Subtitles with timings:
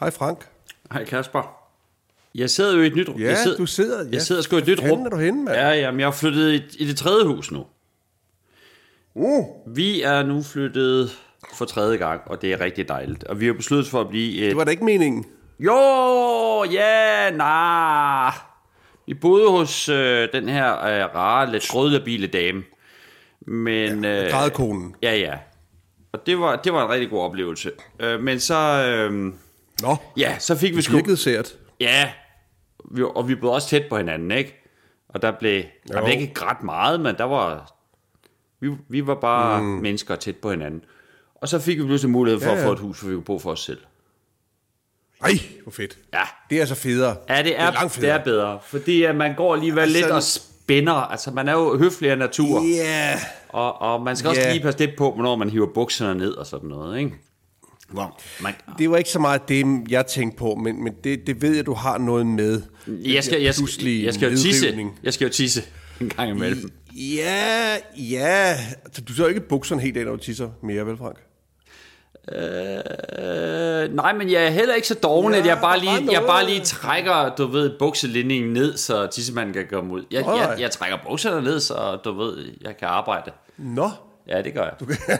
[0.00, 0.46] Hej Frank.
[0.92, 1.54] Hej Kasper.
[2.34, 3.20] Jeg sidder jo i et nyt rum.
[3.20, 4.08] Ja, jeg sidder, du sidder- ja.
[4.12, 5.06] Jeg sidder sgu i et Hvor nyt rum.
[5.06, 5.56] er du henne, mand?
[5.56, 7.66] Ja, jamen, jeg har flyttet i, i det tredje hus nu.
[9.14, 11.10] Uh, Vi er nu flyttet
[11.54, 13.24] for tredje gang, og det er rigtig dejligt.
[13.24, 14.48] Og vi har besluttet for at blive et...
[14.48, 15.24] det var da ikke meningen.
[15.60, 18.30] Jo, ja, nej.
[19.06, 22.62] Vi boede hos øh, den her øh, rare, lidt grødlabile dame.
[23.40, 24.04] Men...
[24.04, 24.92] Ja, øh.
[25.02, 25.34] Ja, ja.
[26.12, 27.70] Og det var, det var en rigtig god oplevelse.
[28.00, 28.84] Øh, men så...
[28.86, 29.32] Øh,
[29.82, 30.94] Nå, ja, så fik vi det sgu...
[30.96, 31.52] virkede sært.
[31.80, 32.10] Ja,
[32.90, 34.54] vi, og vi boede også tæt på hinanden, ikke?
[35.08, 37.74] Og der blev, der blev ikke ret meget, men der var...
[38.60, 39.66] Vi, vi var bare mm.
[39.66, 40.84] mennesker tæt på hinanden.
[41.34, 43.14] Og så fik vi pludselig mulighed for Ja, ja, at få et hus, hvor vi
[43.14, 43.78] kunne bo for os selv.
[45.24, 45.30] Ej,
[45.62, 45.98] hvor fedt.
[46.12, 47.16] Ja, Det er så federe.
[47.28, 48.18] ja det, er, det er langt det federe.
[48.20, 48.58] er bedre.
[48.62, 50.92] Fordi at man går alligevel Altså, lidt og spænder.
[50.92, 52.62] Altså, man er jo høflig af natur.
[52.62, 52.84] Ja.
[53.10, 53.18] Yeah.
[53.48, 54.52] Og, og man skal også Ja.
[54.52, 57.14] lige passe lidt på, hvornår man hiver bukserne ned og sådan noget, ikke?
[57.88, 61.42] Hvor man, Det var ikke så meget det, jeg tænkte på, men, men det, det
[61.42, 62.62] ved jeg, du har noget med.
[62.86, 64.76] jeg, skal, jeg, skal, jeg skal jo tisse.
[65.02, 65.62] Jeg skal jo tisse
[66.00, 66.72] en gang imellem.
[66.96, 68.56] Ja, ja.
[69.08, 71.16] Du tager jo ikke bukserne helt af, når du tisser mere, vel Frank?
[72.32, 76.22] Øh, nej, men jeg er heller ikke så doven, Ja, at jeg bare lige, jeg
[76.26, 80.04] bare lige trækker, du ved, bukselinjen ned, så tissemanden kan komme ud.
[80.10, 83.30] Jeg, jeg, jeg trækker bukserne ned, så du ved, jeg kan arbejde.
[83.58, 83.90] Nå,
[84.28, 85.18] Ja, det gør jeg.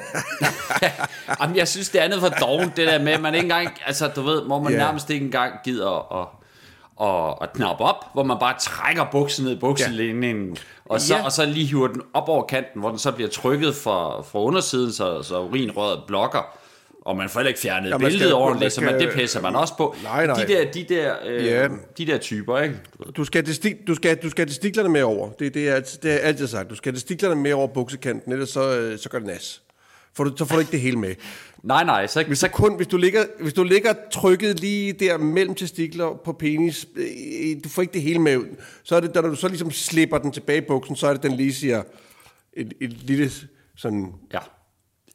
[1.40, 3.68] Jamen, jeg synes, det er andet for doven, det der med, at man ikke engang,
[3.86, 4.78] altså du ved, hvor man Ja.
[4.78, 6.28] nærmest ikke engang gider at,
[7.08, 11.24] at, at knappe op, hvor man bare trækker buksen ned i bukselinjen, og, så, Ja.
[11.24, 14.38] og så lige hiver den op over kanten, hvor den så bliver trykket fra, fra
[14.40, 16.58] undersiden, så, så urinrøret blokker,
[17.08, 19.14] og man får heller ikke fjernet Ja, skal- billedet man ordentligt, så man, skal- det
[19.14, 19.96] pisser man også på.
[20.02, 20.44] Nej, nej.
[20.44, 21.68] De der, de der, øh, Ja.
[21.98, 22.74] de der typer, ikke?
[23.16, 25.30] Du skal, have testi- du skal, du skal have testiklerne med over.
[25.30, 26.70] Det, det, er, det er altid sagt.
[26.70, 29.62] Du skal have testiklerne med over buksekanten, ellers så, øh, så gør det nas.
[30.14, 31.14] For du, så får du ikke det hele med.
[31.62, 34.92] Nej, nej, så, Hvis, så du kun, hvis, du ligger, hvis du ligger trykket lige
[34.92, 37.04] der mellem testikler på penis, øh,
[37.64, 38.46] du får ikke det hele med ud.
[38.84, 41.22] Så er det, når du så ligesom slipper den tilbage i buksen, så er det,
[41.22, 41.82] den lige siger
[42.52, 43.30] et, et lille
[43.76, 44.12] sådan...
[44.32, 44.38] ja.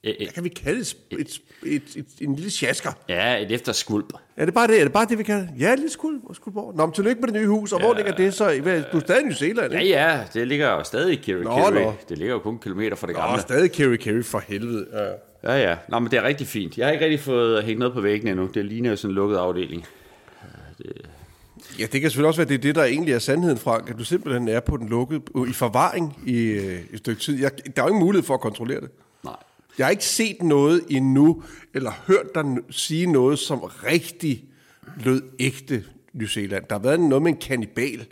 [0.04, 0.96] Øh, øh, Hvad kan vi kalde det?
[1.12, 2.92] Et, et, et, et, en lille sjasker.
[3.10, 4.14] Ja, et efterskulp.
[4.38, 4.80] Er det bare det?
[4.80, 5.50] Er det bare det, vi kan?
[5.60, 6.76] Ja, et lille skuld, skuldborg.
[6.76, 7.72] Nå, men tillykke med det nye hus.
[7.72, 7.86] Og ja.
[7.86, 8.46] hvor ligger det så?
[8.92, 9.92] Du er stadig i New Zealand, Ja, ikke?
[9.94, 11.74] ja, det ligger jo stadig i Kerry Nå, Kerry.
[11.74, 11.94] nå.
[12.10, 13.42] Det ligger jo kun kilometer fra det Nå, gamle.
[13.42, 14.88] stadig Kerry Kerry for helvede.
[14.94, 15.54] Ja.
[15.54, 15.76] Ja, ja.
[15.90, 16.78] Nå, men det er rigtig fint.
[16.78, 18.50] Jeg har ikke rigtig fået hængt noget på væggen endnu.
[18.54, 19.86] Det ligner jo sådan en lukket afdeling.
[21.80, 23.98] Ja, det kan selvfølgelig også være, det er det, der egentlig er sandheden, Frank, at
[24.00, 27.40] du simpelthen er på den lukkede, i forvaring i øh, et stykke tid.
[27.42, 28.90] Jeg, der er jo ingen mulighed for at kontrollere det.
[29.78, 34.44] Jeg har ikke set noget endnu, eller hørt dig sige noget, som rigtig
[35.04, 36.64] lød ægte New Zealand.
[36.70, 38.06] Der har været noget med en kannibal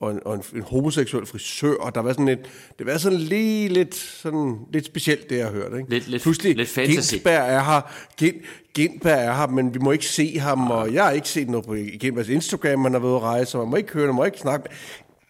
[0.00, 2.40] og en, og en, en homoseksuel frisør, og der været sådan lidt,
[2.78, 5.72] det været sådan lige lidt, sådan, lidt specielt, det jeg har hørt.
[5.78, 5.90] Ikke?
[5.90, 7.14] Lidt- lidt- Pludselig, lidt fantasy.
[7.14, 7.80] Gintberg er her,
[8.16, 8.36] Gint,
[8.74, 11.66] Gintberg er her, men vi må ikke se ham, og jeg har ikke set noget
[11.66, 14.14] på Gintbergs Instagram, han har været ude at rejse, og man må ikke høre, man
[14.14, 14.68] må ikke snakke.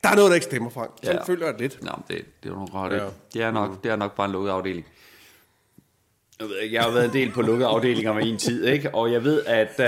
[0.03, 0.91] Der er noget, der ikke stemmer, Frank.
[1.03, 1.25] Sådan Ja.
[1.33, 1.79] føler jeg lidt.
[1.83, 2.93] Nå, det, det er nok.
[2.93, 2.97] Ja.
[2.97, 3.05] Ja.
[3.35, 4.87] Det, er nok, det er nok bare en lukket afdeling.
[6.43, 8.95] Jeg ved ikke, jeg har været en del på lukkede afdelinger med en tid, ikke?
[8.95, 9.85] Og jeg ved, at uh,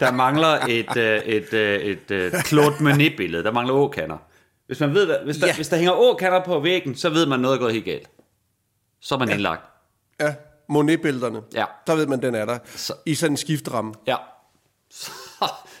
[0.00, 3.44] der mangler et, uh, et, uh, et, uh, Claude Monet-billede.
[3.44, 4.16] Der mangler åkander.
[4.66, 5.54] Hvis, man ved, hvis, der, Ja.
[5.54, 8.08] hvis der hænger åkander på væggen, så ved man, noget er gået helt galt.
[9.00, 9.34] Så er man ja.
[9.34, 9.62] indlagt.
[10.20, 10.34] Ja,
[10.68, 11.40] Monet-billederne.
[11.54, 11.64] Ja.
[11.86, 12.58] Der ved man, den er der.
[12.76, 13.94] Så- I sådan en skiftramme.
[14.06, 14.16] Ja.
[14.90, 15.10] Så,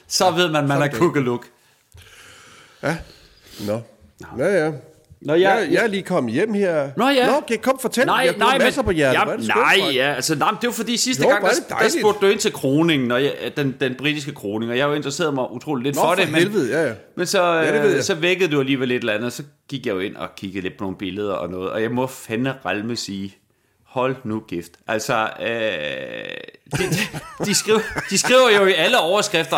[0.06, 0.98] så ved man, man er det.
[0.98, 1.46] kukkeluk.
[2.82, 2.98] Ja.
[3.66, 3.80] Nå.
[4.38, 4.72] Ja, ja.
[5.20, 6.90] Nå, Jeg, jeg, jeg, er lige kommet hjem her.
[6.96, 7.26] Nå, ja.
[7.26, 8.06] Nå, okay, kom, fortæl.
[8.06, 9.20] Nej, jeg nej, masser men, på hjertet.
[9.30, 9.94] ja, det skønt, nej, Frank.
[9.94, 12.30] ja, altså, nej, men det var fordi sidste Jo, gang, er der, der spurgte du
[12.32, 15.84] ind til kroningen, og jeg, den, den britiske kroning, og jeg jo interesseret mig utroligt
[15.84, 16.30] lidt Nå, for, for det.
[16.32, 16.92] Men, helvede, ja, ja.
[17.16, 20.00] Men så, Ja, øh, så vækkede du alligevel et eller andet, så gik jeg jo
[20.00, 23.36] ind og kiggede lidt på nogle billeder og noget, og jeg må fandme ralme sige,
[23.84, 24.70] hold nu gift.
[24.88, 29.56] Altså, øh, de, de, de, skriver, de skriver jo i alle overskrifter,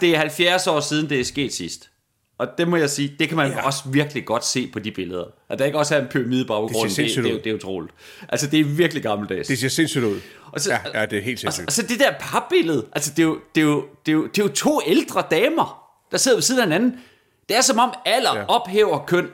[0.00, 1.90] det er 70 år siden, det er sket sidst.
[2.38, 3.62] Og det må jeg sige, det kan man ja.
[3.66, 5.24] også virkelig godt se på de billeder.
[5.48, 7.50] At der ikke også er en pyramide på baggrunden, det, det, sindssygt det, er det
[7.50, 7.94] er utroligt.
[8.28, 9.48] Altså, det er virkelig gammeldags.
[9.48, 10.20] Det ser sindssygt ud.
[10.52, 11.66] Og så- ja, ja, det er helt Og, sindssygt.
[11.66, 14.26] og så det der papbillede, altså det er, jo, det, er jo, det, er jo,
[14.26, 17.00] det er jo to ældre damer, der sidder ved siden af hinanden.
[17.48, 18.44] Det er som om alder Ja.
[18.44, 19.28] ophæver køn.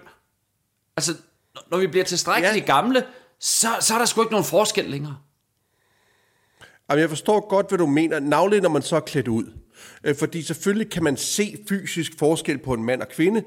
[0.96, 1.12] Altså,
[1.70, 2.74] når- vi bliver tilstrækkeligt ja.
[2.74, 3.04] gamle,
[3.40, 5.16] så, så er der sgu ikke nogen forskel længere.
[6.90, 8.20] Jamen, jeg forstår godt, hvad du mener.
[8.20, 9.44] Navnlig, når man så er klædt ud.
[10.04, 13.42] Øh, Fordi selvfølgelig kan man se fysisk forskel på en mand og kvinde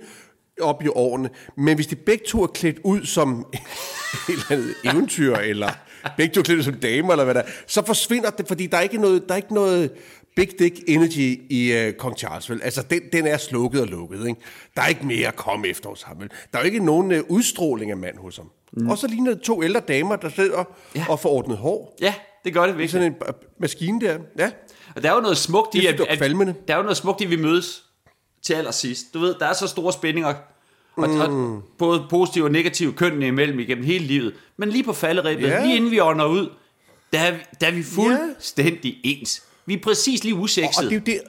[0.61, 1.29] op i årene.
[1.57, 3.39] Men hvis de begge to er klædt ud som
[4.29, 5.69] et eller andet eventyr, eller
[6.17, 8.67] begge to er klædt ud som damer, eller hvad der er, så forsvinder det, fordi
[8.67, 9.91] der er ikke noget, der er ikke noget
[10.35, 12.61] big dick energy i uh, Kong Charles, vel?
[12.63, 14.41] Altså, den, den er slukket og lukket, ikke?
[14.75, 16.29] Der er ikke mere at komme efter hos ham, vel?
[16.51, 18.49] Der er jo ikke nogen uh, udstråling af mand hos ham.
[18.73, 18.89] Mm.
[18.89, 20.63] Og så ligner det to ældre damer, der sidder
[20.95, 21.05] ja.
[21.09, 21.97] og får ordnet hår.
[22.01, 22.13] Ja,
[22.45, 22.89] det gør det virkelig.
[22.89, 23.15] Sådan en
[23.59, 24.17] maskine der.
[24.37, 24.51] Ja.
[24.95, 26.55] Og der er jo noget smukt i, at, at, kvalmende.
[26.67, 27.83] der er jo noget smukt i, at vi mødes
[28.41, 29.13] til allersidst.
[29.13, 30.33] Du ved, der er så store spændinger,
[30.95, 31.19] og, mm.
[31.21, 34.33] og både positive og negative kønnene imellem igennem hele livet.
[34.57, 35.63] Men lige på falderæbet, Ja.
[35.65, 36.49] lige inden vi ånder ud,
[37.13, 39.43] der er, vi- der er vi fuldstændig ens.
[39.65, 40.89] Vi er præcis lige Og usekset.
[40.89, 41.21] det er det.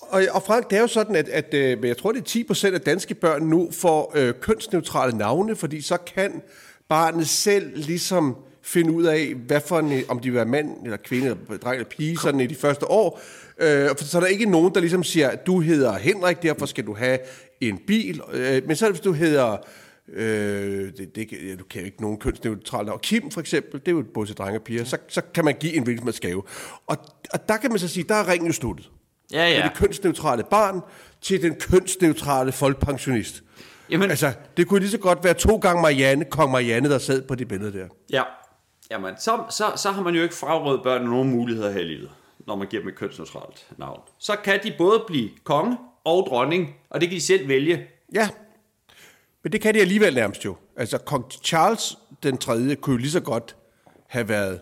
[0.00, 2.54] Og, og Frank, det er jo sådan, at, at øh, men jeg tror, det er
[2.54, 6.42] 10% af danske børn nu får øh, kønsneutrale navne, fordi så kan
[6.88, 10.96] barnet selv ligesom finde ud af, hvad for en, om de vil være mand eller
[10.96, 13.20] kvinde, eller dreng eller pige, sådan i de første år.
[13.58, 16.86] Øh, for så er der ikke nogen, der ligesom siger, du hedder Henrik, derfor skal
[16.86, 17.18] du have
[17.60, 18.20] en bil.
[18.32, 19.56] Øh, men så hvis du hedder,
[20.12, 23.00] øh, det, det, ja, du kan jo ikke nogen kønsneutrale navn.
[23.02, 25.54] Kim for eksempel, det er jo både til drenge og piger, så, så kan man
[25.60, 26.42] give en hvilken man skave.
[26.86, 26.96] Og,
[27.32, 28.90] og der kan man så sige, der er ringen jo sluttet
[29.32, 29.58] Ja, ja.
[29.58, 29.62] ja.
[29.62, 30.80] det kønsneutrale barn
[31.20, 33.42] til den kønsneutrale folkepensionist.
[33.90, 37.22] Jamen, Altså, det kunne lige så godt være to gange Marianne, kong Marianne, der sad
[37.22, 37.86] på det billede der.
[38.10, 38.22] Ja.
[38.90, 42.10] Jamen, så, så, så har man jo ikke frarådet børn nogen muligheder her i livet,
[42.46, 44.00] når man giver dem et kønsneutralt navn.
[44.18, 47.86] Så kan de både blive konge og dronning, og det kan de selv vælge.
[48.14, 48.28] Ja,
[49.42, 50.56] men det kan de alligevel nærmest jo.
[50.76, 53.56] Altså, kong Charles den tredje kunne jo lige så godt
[54.06, 54.60] have været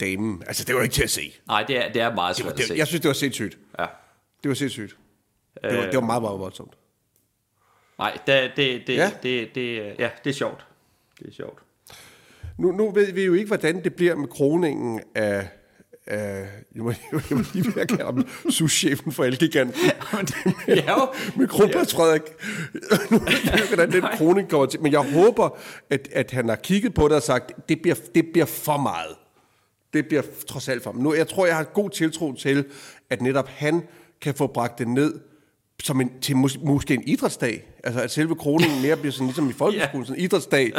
[0.00, 0.42] damen.
[0.46, 1.32] Altså, det var ikke til at se.
[1.46, 2.74] Nej, det er, det er meget svært at Det, se.
[2.74, 3.58] jeg synes, det var sindssygt.
[3.78, 3.86] Ja.
[4.42, 4.96] Det var sindssygt.
[5.62, 6.72] Det var, det var meget, meget voldsomt.
[7.98, 9.10] Nej, det, det, det, ja.
[9.22, 10.66] det, det, ja, det er sjovt.
[11.18, 11.58] Det er sjovt.
[12.58, 15.48] Nu, nu ved vi jo ikke, hvordan det bliver med kroningen af...
[16.06, 19.80] af jeg, må, jeg må lige være kalde ham souschefen for Elgiganten.
[20.68, 21.08] ja, jo.
[21.36, 22.22] med Kronprins Frederik.
[23.10, 24.82] Nu ved jeg hvordan den kroning kommer til.
[24.82, 25.58] Men jeg håber,
[25.90, 29.16] at, at han har kigget på det og sagt, det bliver, det bliver for meget.
[29.92, 31.04] Det bliver trods alt for meget.
[31.04, 32.64] Nu, jeg tror, jeg har god tiltro til,
[33.10, 33.82] at netop han
[34.20, 35.20] kan få bragt det ned
[35.82, 37.64] som en, til mås- måske en idrætsdag.
[37.84, 40.72] Altså at selve kroningen mere bliver sådan ligesom i folkeskolen, sådan en idrætsdag,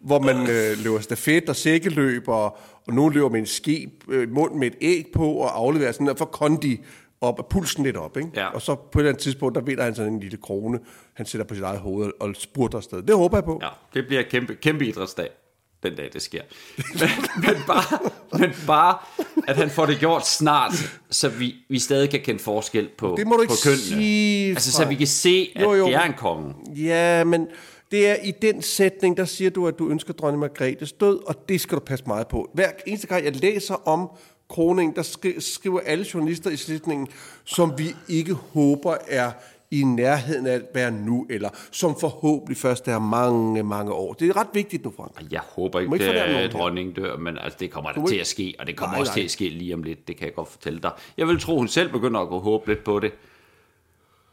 [0.00, 2.44] hvor man øh, løber stafet og sækkeløb, og,
[2.86, 5.92] og nogen løber med en ske øh, i munden med et æg på, og afleverer
[5.92, 6.80] sådan, og får kondi
[7.20, 8.16] op, og pulsen lidt op.
[8.16, 8.30] Ikke?
[8.34, 8.46] Ja.
[8.46, 10.78] Og så på et eller andet tidspunkt, der vinder han sådan en lille krone,
[11.14, 13.02] han sætter på sit eget hoved og spurter afsted.
[13.02, 13.58] Det håber jeg på.
[13.62, 15.28] Ja, det bliver kæmpe, kæmpe idrætsdag,
[15.82, 16.42] den dag det sker.
[16.76, 17.98] Men, men, bare,
[18.38, 18.98] men bare,
[19.48, 20.72] at han får det gjort snart,
[21.10, 23.82] så vi, vi stadig kan kende forskel på, Det må du ikke på kønnene.
[23.82, 25.86] sige, Altså, så vi kan se, at Jo, jo.
[25.86, 26.54] det er en konge.
[26.76, 27.46] Ja, men
[27.90, 31.48] det er i den sætning, der siger du, at du ønsker dronning Margrethes død, og
[31.48, 32.50] det skal du passe meget på.
[32.54, 34.10] Hver eneste gang, jeg læser om
[34.48, 37.08] kroningen, der skri- skriver alle journalister i slutningen,
[37.44, 39.30] som vi ikke håber er
[39.70, 44.12] i nærheden af at være nu, eller som forhåbentlig først er mange, mange år.
[44.12, 45.32] Det er ret vigtigt nu, Frank.
[45.32, 48.26] Jeg håber ikke, ikke at dronningen dør, men altså, det kommer der må til at
[48.26, 49.14] ske, og det kommer Nej, også nej.
[49.14, 50.90] til at ske lige om lidt, det kan jeg godt fortælle dig.
[51.16, 53.12] Jeg vil tro, hun selv begynder at gå håbe lidt på det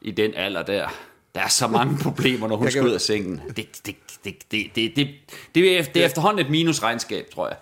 [0.02, 0.88] i den alder der.
[1.36, 3.42] Der er så mange problemer, når hun skal ud af sengen.
[3.48, 5.10] Det, det, det, det, det, det, det,
[5.56, 7.58] det, er, det er efterhånden et minusregnskab, tror jeg.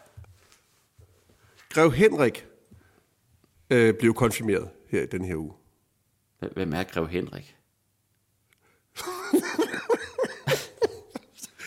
[1.69, 2.45] Grev Henrik
[3.69, 5.54] øh, blev konfirmeret her i den her uge.
[6.54, 7.55] Hvem er Grev Henrik?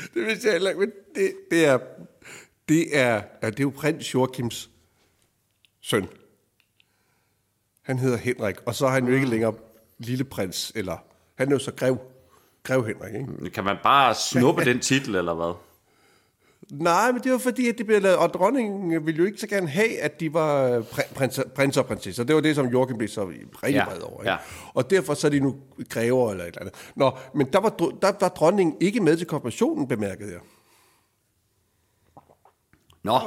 [0.14, 1.78] Det vidste jeg heller ikke, men det, det er,
[2.69, 4.70] det er, ja, det er jo prins Joachims
[5.81, 6.08] søn.
[7.82, 9.55] Han hedder Henrik, og så er han jo ikke længere
[9.99, 10.96] lille prins, eller
[11.34, 11.99] han er jo så grev,
[12.62, 13.50] grev Henrik, ikke?
[13.50, 15.55] Kan man bare snuppe den titel, eller hvad?
[16.72, 19.46] Nej, men det var fordi, at det blev lavet, og dronningen ville jo ikke så
[19.46, 22.25] gerne have, at de var pr- prins, prins og prinsesser.
[22.25, 24.20] Det var det, som Joachim blev så rigtig Ja, vred over.
[24.22, 24.31] Ikke?
[24.31, 24.37] ja.
[24.75, 25.56] Og derfor så er de nu
[25.89, 26.75] grever eller et eller andet.
[26.96, 27.69] Nå, men der var,
[28.03, 30.41] der var dronningen ikke med til konfirmationen, bemærkede jeg.
[33.03, 33.19] Nå,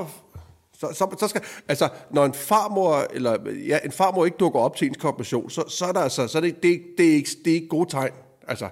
[0.74, 4.76] Så, så, så skal, altså, når en farmor, eller ja, en farmor ikke dukker op
[4.76, 7.30] til ens konfirmation, så, så er der altså, så er det, det, det, er ikke,
[7.46, 8.12] det er ikke gode tegn.
[8.48, 8.70] Altså,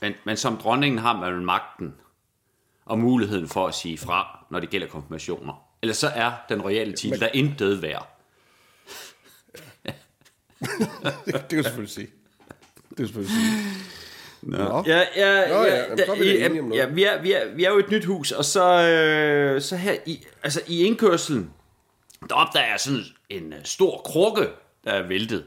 [0.00, 1.94] men, men som dronningen har man magten
[2.92, 5.52] og muligheden for at sige fra, når det gælder konfirmationer.
[5.82, 8.18] Ellers så er den royale titel der intet værd.
[9.84, 9.94] det,
[11.26, 12.06] det kan du selvfølgelig sige.
[12.88, 13.72] Det kan du selvfølgelig sige.
[14.42, 14.84] Nå.
[14.86, 17.64] Ja, ja, Nå ja, ja, så er vi ja, ja vi, er, vi, er, vi
[17.64, 21.50] er jo et nyt hus, og så, øh, så her i, altså i indkørselen,
[22.28, 24.48] der opdager jeg sådan en øh, stor krukke,
[24.84, 25.44] der er væltet,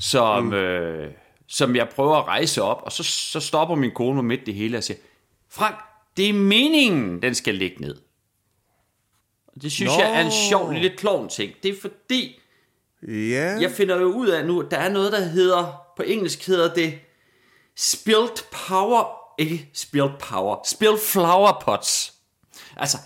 [0.00, 0.52] som, mm.
[0.52, 1.10] øh,
[1.48, 4.78] som jeg prøver at rejse op, og så, så stopper min kone midt det hele
[4.78, 4.98] og siger,
[5.50, 5.76] Frank,
[6.16, 7.96] det er meningen, den skal ligge ned.
[9.46, 10.02] Og det synes Nå.
[10.02, 11.52] jeg er en sjov lille klovn ting.
[11.62, 12.38] Det er fordi,
[13.08, 16.46] Ja, jeg finder jo ud af nu, at der er noget, der hedder, på engelsk
[16.46, 16.94] hedder det,
[17.76, 19.04] spilled power,
[19.38, 22.12] ikke spilled power, spilled flower pots.
[22.76, 22.98] Altså,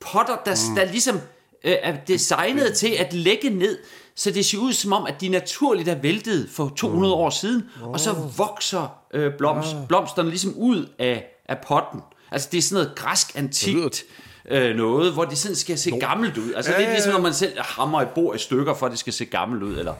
[0.00, 0.74] potter, der, mm.
[0.74, 1.16] der ligesom
[1.64, 3.78] øh, er designet til at lægge ned,
[4.14, 7.70] så det ser ud som om, at de naturligt er væltet for 200 år siden,
[7.82, 12.00] og så vokser øh, blomst, blomsterne ligesom ud af, af potten.
[12.36, 14.04] Altså, det er sådan noget græsk antikt
[14.50, 16.52] øh, noget, hvor det sådan skal se gammelt ud.
[16.52, 18.90] Altså, ja, det er ligesom, når man selv hammer et bord i stykker, for at
[18.92, 19.94] det skal se gammelt ud, eller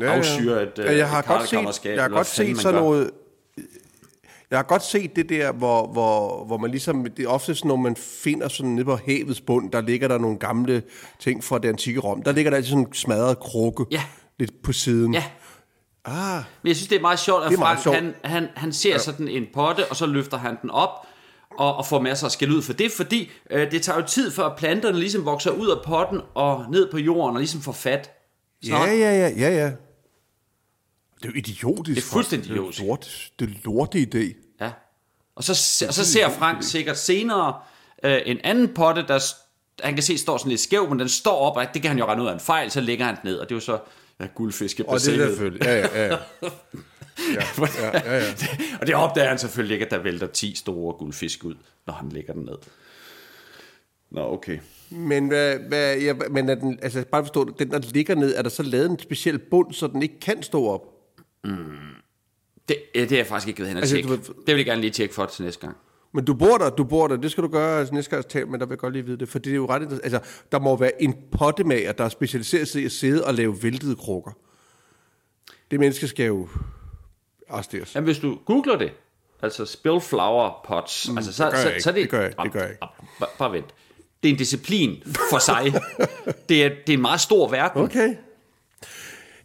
[0.00, 0.12] Ja, ja.
[0.12, 3.10] afsyre et, Ja, jeg har et godt set, jeg har godt set sådan noget...
[4.50, 7.06] Jeg har godt set det der, hvor, hvor, hvor man ligesom...
[7.16, 10.18] Det er ofte sådan, når man finder sådan nede på havets bund, der ligger der
[10.18, 10.82] nogle gamle
[11.18, 12.22] ting fra det antikke Rom.
[12.22, 14.02] Der ligger der altid sådan en smadret krukke Ja.
[14.38, 15.14] lidt på siden.
[15.14, 15.24] Ja,
[16.04, 17.96] Ah, men jeg synes, det er meget sjovt, at Frank, sjovt.
[17.96, 18.98] han, han, han ser ja.
[18.98, 20.90] sådan en potte, og så løfter han den op,
[21.58, 24.30] og, og får masser af skæld ud for det, fordi øh, det tager jo tid,
[24.30, 28.10] før planterne ligesom vokser ud af potten og ned på jorden, og ligesom får fat.
[28.66, 29.72] ja, ja, ja, ja, ja.
[31.16, 31.96] Det er jo idiotisk.
[31.96, 32.78] Det er fuldstændig idiotisk.
[32.78, 34.54] Det er lort, det er lorte idé.
[34.60, 34.70] Ja.
[35.36, 37.54] Og så, og så ser Frank sikkert senere
[38.04, 39.18] øh, en anden potte, der
[39.82, 41.98] han kan se står sådan lidt skæv, men den står op, og det kan han
[41.98, 43.60] jo regne ud af en fejl, så lægger han den ned, og det er jo
[43.60, 43.78] så
[44.20, 45.62] ja, guldfiske Og det er selvfølgelig...
[45.64, 46.16] Ja, ja, ja.
[47.34, 47.44] ja.
[47.82, 48.32] Ja, ja, ja,
[48.80, 51.54] og det opdager han selvfølgelig ikke, at der vælter 10 store guldfisk ud,
[51.86, 52.56] når han lægger den ned.
[54.10, 54.58] Nå, okay.
[54.90, 58.34] Men, hvad, hvad, ja, men er den, altså, bare forstå det, den der ligger ned,
[58.36, 60.82] er der så lavet en speciel bund, så den ikke kan stå op?
[62.68, 64.08] Det, ja, det er jeg faktisk ikke ved hen at Altså, tjekke.
[64.08, 65.76] du Det vil jeg gerne lige tjekke for til næste gang.
[66.12, 68.30] Men du bor der, du bor der, det skal du gøre altså, næste gang jeg
[68.30, 70.14] taler, men der vil jeg godt lige vide det, for det er jo ret interessant.
[70.14, 73.62] Altså, der må være en pottemager, der er specialiseret sig i at sidde og lave
[73.62, 74.30] væltede krukker.
[75.70, 76.48] Det menneske skal jo
[77.50, 77.94] arresteres.
[77.94, 78.92] Jamen, hvis du googler det,
[79.42, 82.02] altså spill flower pots, mm, altså, så, det gør så, jeg så er det...
[82.02, 82.42] Det gør jeg ikke.
[82.42, 82.80] Det gør jeg ikke.
[83.20, 83.66] Bare, bare vent.
[84.22, 85.64] Det er en disciplin for sig.
[86.48, 87.82] det, er, det er en meget stor verden.
[87.82, 88.14] Okay.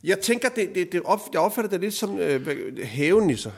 [0.04, 2.48] Jeg tænker, det, det, det op, jeg opfatter det lidt som øh,
[2.84, 3.52] havenisser.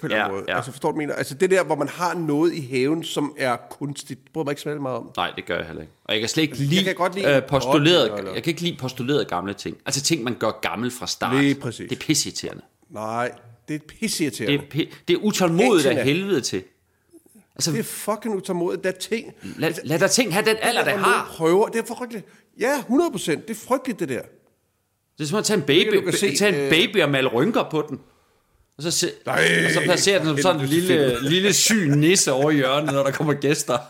[0.00, 0.44] På en eller anden Ja, måde.
[0.48, 0.56] ja.
[0.56, 1.14] Altså, forstår du, jeg mener?
[1.14, 4.20] Altså, det der, hvor man har noget i haven, som er kunstigt.
[4.24, 5.10] Det bryder mig ikke så meget om.
[5.16, 5.92] Nej, det gør jeg heller ikke.
[6.04, 8.62] Og jeg kan slet ikke lide, kan godt lide øh, postuleret, eller- jeg kan ikke
[8.62, 9.76] lide postuleret gamle ting.
[9.86, 11.36] Altså ting, man gør gammel fra start.
[11.36, 11.88] Lige præcis.
[11.88, 12.62] Det er pisseirriterende.
[12.90, 13.32] Nej,
[13.70, 14.64] det er pisseirriterende.
[14.72, 16.62] Det er, det er utålmodigt af helvede til.
[17.54, 18.84] Altså, Det er fucking utålmodigt.
[18.84, 19.34] Der er ting...
[19.56, 21.26] lad, lad der ting have den alder, der har.
[21.36, 21.68] Prøver.
[21.68, 22.26] Det er frygteligt.
[22.60, 23.48] Ja, 100 procent.
[23.48, 24.22] Det er frygteligt, det der.
[25.18, 27.28] Det er som at tage en baby, kan se, tage en øh, baby og male
[27.28, 28.00] rynker på den.
[28.76, 32.32] Og så, se, Nej, og så placerer den som sådan en lille, lille syg nisse
[32.32, 33.78] over hjørnet, når der kommer gæster.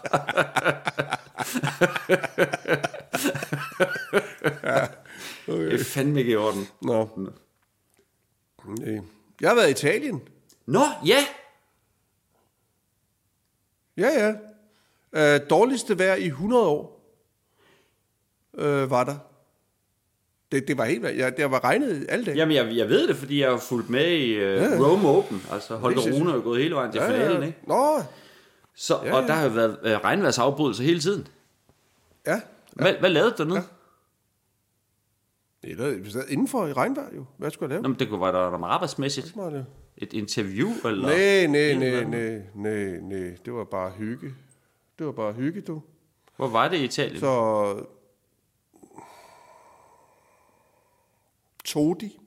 [5.46, 6.68] Det er fandme ikke i orden.
[6.82, 7.08] Nå.
[8.78, 9.00] Nej.
[9.40, 10.22] Jeg har været i Italien.
[10.66, 11.18] Nå, ja.
[13.96, 14.34] Ja, ja.
[15.34, 17.00] Øh, dårligste vejr i 100 år
[18.58, 19.16] øh, var der.
[20.52, 22.36] Det, det var helt jeg, Det var regnet alle dage.
[22.36, 24.76] Jamen, jeg, jeg ved det, fordi jeg har fulgt med i uh, ja.
[24.78, 25.42] Rome Open.
[25.52, 26.00] Altså, Holger.
[26.12, 27.58] Rune er jo gået hele vejen til finalen, ikke?
[27.66, 28.02] Nå,
[28.74, 29.14] Så, ja, ja.
[29.14, 31.26] Og der har jo været uh, regnværsafbrydelser hele tiden.
[32.26, 32.40] ja.
[32.72, 33.62] Hvad, hvad lavede du dernede?
[35.62, 37.24] Eller vi sad indenfor i regnvejr jo.
[37.36, 37.82] Hvad skulle jeg lave?
[37.82, 39.34] Nå, men det kunne være der noget arbejdsmæssigt.
[39.36, 41.06] Det- Et interview, eller?
[41.08, 43.36] Nej, nej, nej, nej, nej, nej.
[43.44, 44.34] Det var bare hygge.
[44.98, 45.82] Det var bare hygge, du.
[46.36, 47.20] Hvor var det i Italien?
[47.20, 47.84] Så...
[51.64, 52.18] Todi.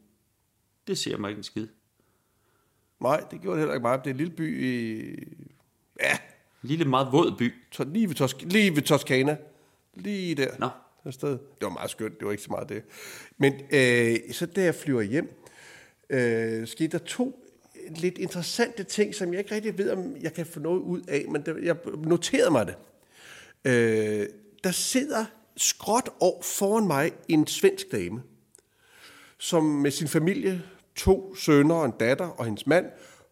[0.88, 1.68] Det siger mig ikke en skid.
[3.00, 4.04] Nej, det gjorde det heller ikke meget.
[4.04, 5.10] Det er en lille by i...
[6.00, 6.12] Ja,
[6.64, 7.54] En lille, meget våd by.
[7.86, 9.38] lige, ved Tosk- lige ved Toskana.
[9.94, 10.58] Lige der.
[10.60, 10.70] Nå
[11.06, 11.30] afsted.
[11.30, 12.84] Det var meget skønt, det var ikke så meget det.
[13.38, 15.44] Men øh, så da jeg flyver hjem,
[16.10, 17.40] øh, skete der to
[17.90, 21.26] lidt interessante ting, som jeg ikke rigtig ved, om jeg kan få noget ud af,
[21.30, 22.76] men det, jeg noterede mig det.
[23.66, 24.28] Øh,
[24.64, 25.26] der sidder
[25.58, 28.24] skråt år foran mig en svensk dame,
[29.38, 30.62] som med sin familie,
[30.96, 32.86] to sønner og en datter og hendes mand,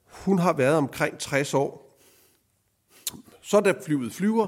[0.06, 1.98] hun har været omkring 60 år.
[3.42, 4.48] Så da flyet flyver,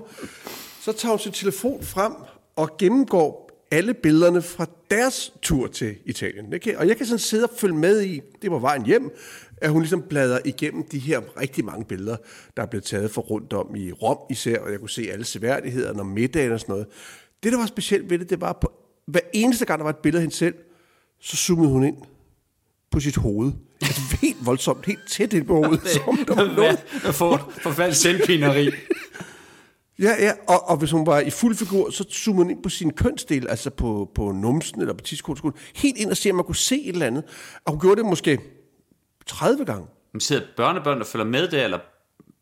[0.81, 2.13] så tager hun sin telefon frem
[2.55, 6.51] og gennemgår alle billederne fra deres tur til Italien.
[6.51, 9.12] Det kan- Og jeg kan sådan sidde og følge med i, det var vejen hjem,
[9.57, 12.17] at hun ligesom bladrer igennem de her rigtig mange billeder,
[12.57, 15.25] der er blevet taget for rundt om i Rom især, og jeg kunne se alle
[15.25, 16.88] seværdighederne og middagen og sådan noget.
[17.43, 18.72] Det, der var specielt ved det, det var, på
[19.07, 20.55] hver eneste gang, der var et billede af hende selv,
[21.19, 21.98] så zoomede hun ind
[22.91, 23.51] på sit hoved.
[23.81, 26.79] Altså helt voldsomt, helt tæt ind på hovedet, som der var noget.
[27.15, 28.69] for, for falsk selvpineri.
[30.00, 32.69] Ja, ja, og, og hvis hun var i fuld figur, så zoomede hun ind på
[32.69, 36.45] sin kønsdel, altså på, på numsen eller på tidskolen, helt ind og se, om man
[36.45, 37.23] kunne se et eller andet.
[37.65, 38.39] Og hun gjorde det måske
[39.27, 39.88] 30 gange.
[40.13, 41.79] Men sidder børnebørn, der følger med der, eller,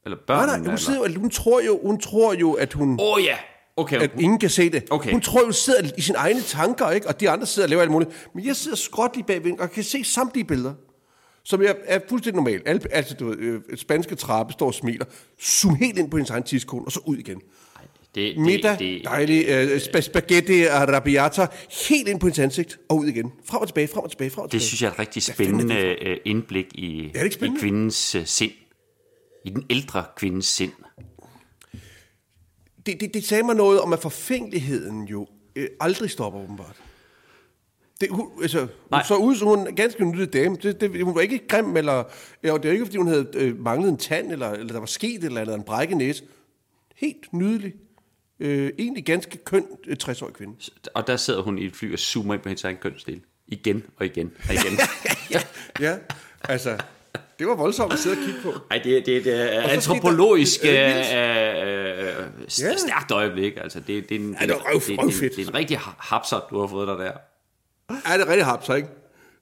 [0.05, 0.61] eller Nej, børn?
[0.61, 2.99] nej, hun, sidder, jo- hun, tror jo, hun tror jo, at hun...
[3.01, 3.37] Åh oh, ja,
[3.77, 3.99] okay.
[4.01, 4.83] at ingen kan se det.
[4.91, 5.11] Okay.
[5.11, 7.07] Hun tror jo, hun sidder i sine egne tanker, ikke?
[7.07, 8.29] og de andre sidder og laver alt muligt.
[8.35, 10.73] Men jeg sidder skråt lige bagved og kan se samtlige billeder,
[11.51, 12.63] som jeg er fuldstændig normalt.
[12.65, 15.05] Al, altså, du ved, øh, spanske trappe står og smiler.
[15.41, 17.41] Zoom helt ind på hendes egen tidskone, og så ud igen.
[18.15, 21.47] Det, det, Middag, det, dejlig øh, sp- spaghetti arrabbiata,
[21.89, 23.31] helt ind på hendes ansigt, og ud igen.
[23.45, 24.59] Frem og tilbage, frem og tilbage, frem og tilbage.
[24.59, 28.15] det synes jeg er et rigtig spændende det øh, indblik i, det ikke i kvindens
[28.15, 28.51] øh, sind.
[29.45, 30.71] I den ældre kvindes sind.
[32.85, 36.75] det, det, det sagde mig noget om, at forfængeligheden jo øh, aldrig stopper åbenbart.
[38.01, 39.03] Det, hun, altså, hun Nej.
[39.03, 40.57] så ud som hun en ganske nyttig dame.
[40.63, 42.03] Det, det, hun var ikke grim, eller,
[42.43, 44.79] ja, og det var ikke, fordi hun havde øh, manglet en tand, eller, eller der
[44.79, 46.23] var sket et eller andet, en brækket næse.
[46.95, 47.73] Helt nydelig.
[48.39, 50.53] Øh, egentlig ganske køn øh, 60-årig kvinde.
[50.93, 53.21] Og der sidder hun i et fly og zoomer ind på hendes egen kønsdel.
[53.47, 54.79] Igen og igen og igen.
[55.79, 55.95] Ja,
[56.49, 56.77] altså,
[57.39, 58.53] det var voldsomt at sidde og kigge på.
[58.71, 62.23] Ej, det, det, det er antropologisk der- øh, øh, øh, øh,
[62.59, 62.75] Ja.
[62.77, 63.53] stærkt øjeblik.
[63.57, 65.35] Altså, det, det, er en, Ja, det var røv- det, det, røvfedt.
[65.35, 67.11] det, er en rigtig hapser, du har fået dig der.
[68.07, 68.89] Ja, det er rigtig hapser, ikke?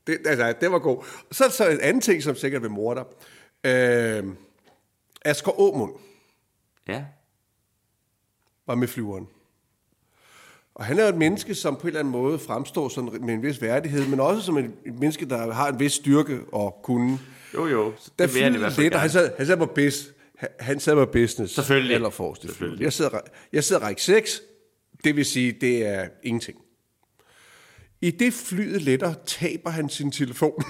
[0.07, 1.03] Det, altså, det var god.
[1.31, 2.99] Så er så en anden ting, som sikkert vil morde
[3.63, 3.71] dig.
[3.71, 4.23] Øh,
[5.25, 5.91] Asger Aumund
[6.87, 7.03] Ja.
[8.67, 9.27] var med flyveren.
[10.75, 13.33] Og han er jo et menneske, som på en eller anden måde fremstår sådan med
[13.33, 17.19] en vis værdighed, men også som et, menneske, der har en vis styrke og kunne.
[17.53, 17.85] Jo, jo.
[18.19, 20.07] Der Det vil han i hvert fald lidt, og han sad, han sad på bus,
[20.59, 21.53] han, sad på business.
[21.53, 21.95] Selvfølgelig.
[21.95, 22.41] Eller forrest.
[22.41, 22.83] Selvfølgelig.
[22.83, 23.19] Jeg sidder,
[23.53, 24.41] jeg sidder række 6,
[25.03, 26.57] det vil sige, det er ingenting.
[28.01, 30.63] I det flyet letter, taber han sin telefon.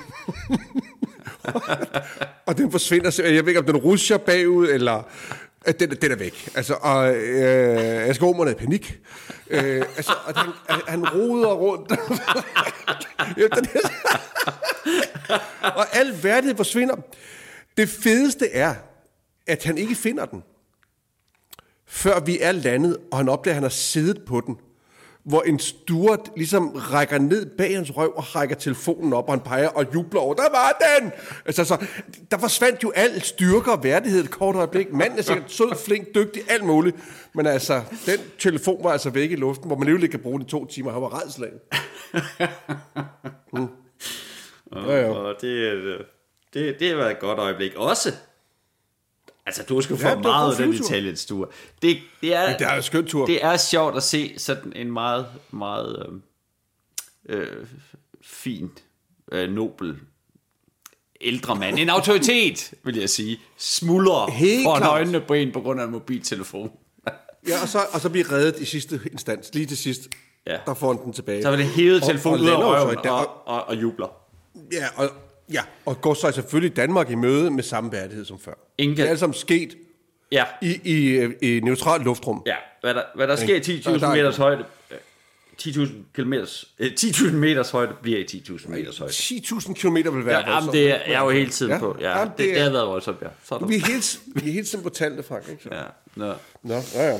[2.48, 3.22] og den forsvinder.
[3.24, 5.04] Jeg ved ikke, om den rusher bagud, eller...
[5.66, 6.50] at Den, den er væk.
[6.56, 9.00] Altså, og øh, jeg skal er i panik.
[9.50, 11.92] Øh, altså, og han, han roder rundt.
[13.46, 13.82] Efter det.
[15.62, 16.96] og al værdighed forsvinder.
[17.78, 18.76] Det fedeste er,
[19.48, 20.44] at han ikke finder den,
[21.88, 24.58] før vi er landet, og han opdager, at han har siddet på den.
[25.24, 29.40] Hvor en steward ligesom rækker ned bag hans røv og rækker telefonen op, og han
[29.40, 31.12] peger og jubler over, der var den!
[31.46, 31.86] Altså, så,
[32.32, 34.94] der forsvandt jo al styrke og værdighed et kort øjeblik.
[34.94, 36.96] Manden er sikkert sød, flink, dygtig, alt muligt.
[37.34, 40.40] Men altså, den telefon var altså væk i luften, hvor man alligevel ikke kan bruge
[40.40, 40.92] den i to timer.
[40.92, 41.60] Han var redslagen.
[43.54, 43.68] Mm.
[44.76, 45.10] Ja, ja.
[45.10, 46.00] Og det, øh,
[46.54, 47.76] det, det var et godt øjeblik.
[47.76, 48.14] Også,
[49.50, 50.86] altså du skal få Ja, meget af den flyvetur.
[50.86, 51.52] Italiens-tur.
[51.82, 53.26] Det, det, er, det er en skøn tur.
[53.26, 56.06] Det er sjovt at se sådan en meget, meget
[57.30, 57.66] øh, øh,
[58.24, 58.70] fin,
[59.32, 59.96] øh, nobel
[61.22, 61.80] ældre mand.
[61.80, 63.40] En autoritet, vil jeg sige.
[63.58, 64.92] Smuldrer Helt foran klart.
[64.92, 66.72] øjnene på en på grund af en mobiltelefon.
[67.48, 69.54] Ja, og så, og så bliver reddet i sidste instans.
[69.54, 70.08] Lige til sidst,
[70.48, 70.58] Ja.
[70.66, 71.42] der får han den tilbage.
[71.44, 74.08] Så var det hævet Og- telefonen og ud af røven Dan- og, og, og jubler.
[74.72, 75.10] Ja, og,
[75.54, 78.54] ja, og går så selvfølgelig Danmark i møde med samme værdighed som før.
[78.78, 79.76] Ingen- Det er alt sammen sket
[80.32, 82.44] Ja, i, i, i neutralt luftrum.
[82.46, 84.98] Ja, hvad der, hvad der sker i 10.000 Der- der er meters højde, øh,
[85.58, 89.14] 10.000 kilometers, øh, 10.000 meters højde bliver i 10.000 meters højde.
[89.14, 91.98] 10.000 km vil være Ja, jamen, det er jeg er jo hele tiden Ja, på.
[92.00, 93.28] Ja, jamen, det, det det, er- har været voldsomt, ja.
[93.44, 93.66] Så er der.
[93.68, 95.50] Vi er helt, vi er helt simpelthen på tallene, Frank.
[95.50, 95.64] Ikke?
[95.64, 95.70] Så.
[95.72, 95.82] Ja,
[96.16, 96.34] nå.
[96.64, 97.20] Nå, ja, ja.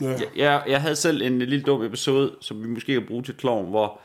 [0.00, 3.34] Jeg, jeg, jeg havde selv en lille dum episode, som vi måske kan bruge til
[3.34, 4.00] kloven, hvor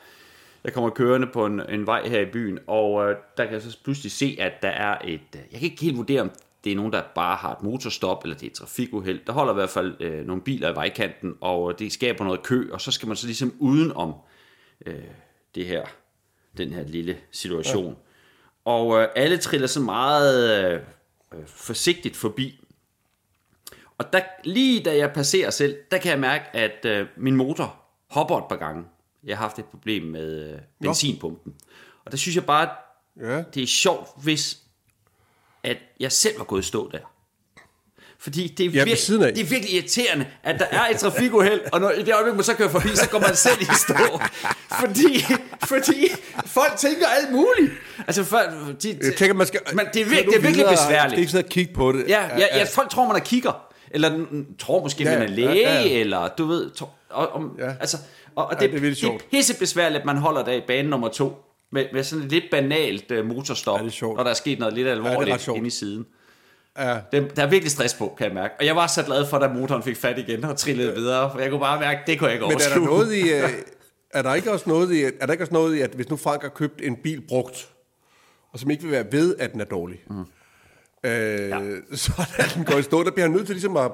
[0.63, 3.61] jeg kommer kørende på en, en vej her i byen, og øh, der kan jeg
[3.61, 5.21] så pludselig se, at der er et...
[5.35, 6.31] Øh, jeg kan ikke helt vurdere, om
[6.63, 9.19] det er nogen, der bare har et motorstop, eller det er et trafikuheld.
[9.27, 12.43] Der holder i hvert fald øh, nogle biler i vejkanten, og øh, det skaber noget
[12.43, 14.13] kø, og så skal man så ligesom udenom
[14.85, 15.03] øh,
[15.55, 15.85] det her,
[16.57, 17.93] den her lille situation.
[17.93, 18.71] Ja.
[18.71, 20.79] Og øh, alle triller så meget øh,
[21.33, 22.59] øh, forsigtigt forbi,
[23.97, 27.75] og der, lige da jeg passerer selv, der kan jeg mærke, at øh, min motor
[28.09, 28.83] hopper et par gange.
[29.27, 31.53] Jeg har haft et problem med øh, benzinpumpen.
[32.05, 32.69] Og der synes jeg bare, at
[33.21, 33.43] Ja.
[33.53, 34.57] det er sjovt, hvis
[35.63, 36.99] at jeg selv var gået i stå der.
[38.19, 41.81] Fordi det er, Ja, vir- det er virkelig irriterende, at der er et trafikuheld, og
[41.81, 44.21] når, i det øjeblik, man så kører forbi, så går man selv i stå.
[44.79, 45.23] Fordi,
[45.65, 46.07] fordi
[46.45, 47.71] folk tænker alt muligt.
[48.07, 48.37] Altså, for,
[48.83, 49.59] de, Jeg tænker, man skal...
[49.73, 51.11] men det er, nu det er virkelig Man besværligt.
[51.11, 52.05] skal ikke sidde og kigge på det.
[52.07, 53.67] Ja, ja, ja, folk tror, man er kigger.
[53.91, 55.99] Eller mm, tror måske, Ja, man er læge, ja, ja.
[55.99, 56.71] eller du ved...
[56.71, 57.73] Tro, og, om, Ja.
[57.79, 57.97] altså,
[58.35, 59.25] og, og Ja, det, det er det er sjovt.
[59.31, 61.33] pisse besværligt, at man holder der i bane nummer to,
[61.71, 64.17] med, med sådan et lidt banalt uh, motorstop, Ja, det er sjovt.
[64.17, 65.57] når der er sket noget lidt alvorligt sjovt.
[65.57, 66.05] inde i siden.
[66.79, 66.97] Ja.
[67.11, 68.53] Det, der er virkelig stress på, kan jeg mærke.
[68.59, 71.39] Og jeg var så glad for, da motoren fik fat igen og trillede videre, for
[71.39, 72.85] jeg kunne bare mærke, det kunne jeg ikke Men er der overskue.
[72.97, 73.33] noget i...
[73.33, 73.49] øh,
[74.13, 76.17] Er der ikke også noget i, er der ikke også noget i, at hvis nu
[76.17, 77.69] Frank har købt en bil brugt,
[78.51, 80.19] og som ikke vil være ved, at den er dårlig, mm.
[81.03, 81.59] øh, ja.
[81.95, 83.91] så da den går i stå, der bliver han nødt til ligesom at,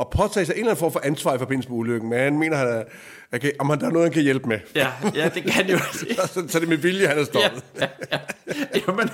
[0.00, 2.10] at påtage sig en eller anden form for ansvar i forbindelse med ulykken.
[2.10, 2.86] Men han mener, at
[3.32, 4.58] okay, om han, der er noget, han kan hjælpe med.
[4.74, 5.78] Ja, ja, det kan jo.
[6.34, 7.64] så, så det er med vilje, han er stoppet.
[7.80, 8.80] ja, ja, ja.
[8.88, 9.08] Jamen,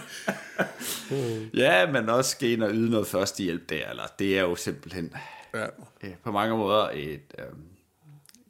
[1.65, 5.13] ja, men også skal ind og yde noget førstehjælp der, eller det er jo simpelthen
[5.55, 5.67] Ja.
[6.03, 7.45] øh, på mange måder et, øh,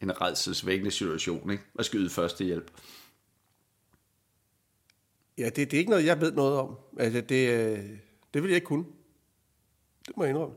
[0.03, 1.63] en redselsvækkende situation, ikke?
[1.79, 2.71] At skal yde førstehjælp.
[5.39, 6.77] Ja, det, det er ikke noget, jeg ved noget om.
[6.99, 7.79] Altså, det, øh,
[8.35, 8.85] det vil jeg ikke kunne.
[10.07, 10.55] Det må jeg indrømme.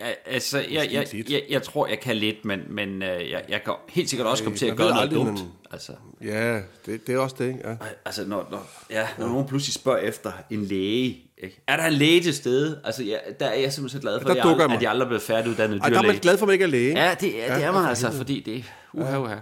[0.00, 3.64] Ja, altså, jeg, jeg, jeg, jeg tror, jeg kan lidt, men, men øh, jeg, jeg
[3.64, 5.32] kan helt sikkert også komme til at gøre noget aldrig, dumt.
[5.40, 5.92] men- Altså,
[6.24, 7.68] Ja, det, det er også det, ikke?
[7.68, 7.76] Ja.
[8.04, 11.62] altså når, når, ja, når nogen pludselig spørger efter en læge, ikke?
[11.66, 12.80] er der en læge til stede?
[12.84, 15.04] Altså, ja, der er jeg simpelthen så glad for, Der at, jeg, at jeg aldrig
[15.04, 16.20] er blevet færdiguddannet Ej, der er man dyrlæge.
[16.20, 16.98] glad for, at man ikke er læge.
[17.04, 19.36] Ja, det, er, det er man altså, fordi det uha, uha.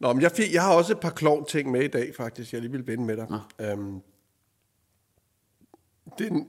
[0.00, 2.52] Nå, men jeg, fik, jeg har også et par klovn ting med i dag, faktisk.
[2.52, 3.26] Jeg lige vil vende med dig.
[3.60, 4.00] Øhm,
[6.18, 6.46] den,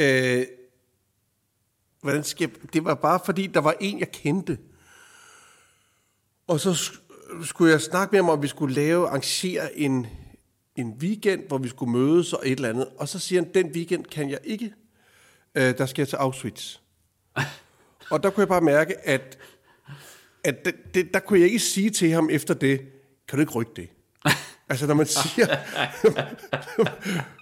[0.00, 0.42] øh,
[2.04, 4.58] hvordan skal jeg, det var bare fordi, der var en, jeg kendte.
[6.46, 10.06] Og så sk- skulle jeg snakke med ham om, vi skulle lave, arrangere en,
[10.76, 12.88] en weekend, hvor vi skulle mødes og et eller andet.
[12.98, 14.74] Og så siger han, den weekend kan jeg ikke.
[15.54, 16.76] Øh, der skal jeg til Auschwitz.
[18.10, 19.38] og der kunne jeg bare mærke, at
[20.44, 22.80] at det, det, der kunne jeg ikke sige til ham efter det,
[23.28, 23.88] kan du ikke rykke det?
[24.68, 25.44] Altså når man siger,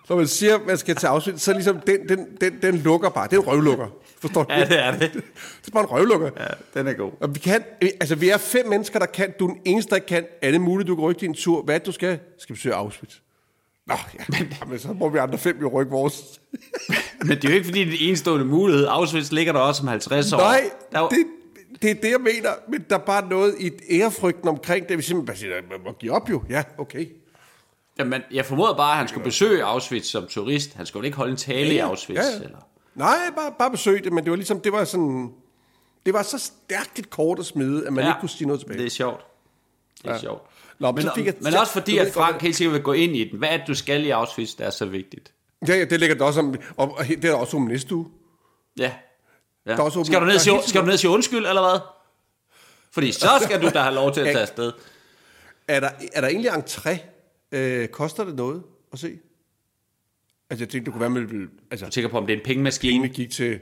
[0.08, 3.28] når man siger, man skal til afsnit, så ligesom den, den, den, den lukker bare.
[3.28, 3.86] Det er en røvlukker.
[4.20, 4.54] Forstår du?
[4.54, 5.12] Ja, det er det.
[5.62, 6.30] det er bare en røvlukker.
[6.40, 7.12] Ja, den er god.
[7.20, 9.34] Og vi kan, altså vi er fem mennesker, der kan.
[9.38, 10.26] Du er den eneste, der kan.
[10.42, 11.62] Det muligt, du kan rykke din tur?
[11.62, 12.18] Hvad du skal?
[12.38, 13.14] Skal besøge Auschwitz.
[13.86, 14.44] Nå, ja.
[14.68, 16.40] Men så må vi andre fem jo rykke vores.
[17.26, 18.86] Men det er jo ikke, fordi det er en enestående mulighed.
[18.86, 20.38] Auschwitz ligger der også om 50 år.
[20.38, 21.26] Nej, der er jo, det,
[21.82, 22.50] det er det, jeg mener.
[22.68, 24.98] Men der er bare noget i ærefrygten omkring det.
[24.98, 26.42] Vi simpelthen bare siger, man må give op jo.
[26.50, 27.06] Ja, okay.
[27.98, 30.74] Jamen, jeg formoder bare, at han skulle besøge Auschwitz som turist.
[30.74, 32.18] Han skulle ikke holde en tale i Auschwitz.
[32.20, 32.44] Ja, ja.
[32.44, 32.68] Eller?
[32.94, 35.30] Nej, bare, bare besøg det, men det var ligesom, det var sådan,
[36.06, 38.60] det var så stærkt et kort at smide, at man ja, ikke kunne sige noget
[38.60, 38.78] tilbage.
[38.78, 39.20] Det er sjovt.
[40.02, 40.18] Det er ja.
[40.20, 40.42] sjovt.
[40.78, 43.16] Nå, men men, fik jeg- men også fordi, at Frank helt sikkert vil gå ind
[43.16, 43.38] i den.
[43.38, 45.32] Hvad er det, du skal i Auschwitz, der er så vigtigt?
[45.68, 48.06] Ja, ja, det ligger der også om, og og det er også om næste uge.
[48.78, 48.92] Ja.
[49.66, 49.72] Ja.
[49.72, 51.80] er også- Skal, du ned der sige, skal du ned og sige undskyld, eller hvad?
[52.92, 54.72] Fordi så skal du da have lov til at tage afsted.
[55.68, 56.98] Er der, er der egentlig entré?
[57.52, 59.18] Øh, koster det noget at se?
[60.50, 62.44] Altså, jeg tænkte, det kunne være, med, altså, Jeg tænker på, om det er en
[62.44, 62.92] pengemaskine.
[62.92, 63.60] pengene gik til...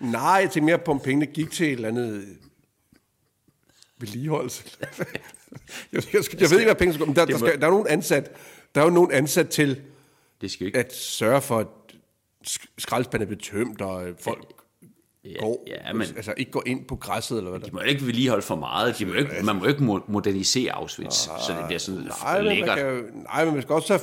[0.00, 2.26] Nej, jeg tænkte mere på, om pengene gik til et eller andet
[3.98, 4.64] vedligeholdelse.
[4.80, 4.88] jeg,
[5.92, 7.70] jeg, jeg, jeg ved ikke, hvad pengene skal gå, men der, der, skal, der er
[7.70, 8.30] nogen ansat,
[8.74, 9.82] der er jo nogen ansat til
[10.40, 10.78] Det skal ikke...
[10.78, 11.66] at sørge for, at
[12.48, 14.44] sk- skraldespanden er betømt, og folk
[15.32, 18.06] Ja, går, ja, men altså ikke går ind på græsset, eller hvad de må ikke
[18.06, 18.98] vedligeholde for meget.
[18.98, 22.44] De må ikke, man må ikke mo- modernisere Auschwitz, så det bliver sådan Nej, men
[22.46, 22.78] man lækkert.
[22.78, 24.00] kan nej, men man skal også have,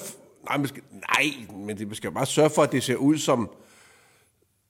[0.49, 1.31] nej, man skal, nej,
[1.65, 3.49] men det, man skal bare sørge for, at det ser ud som,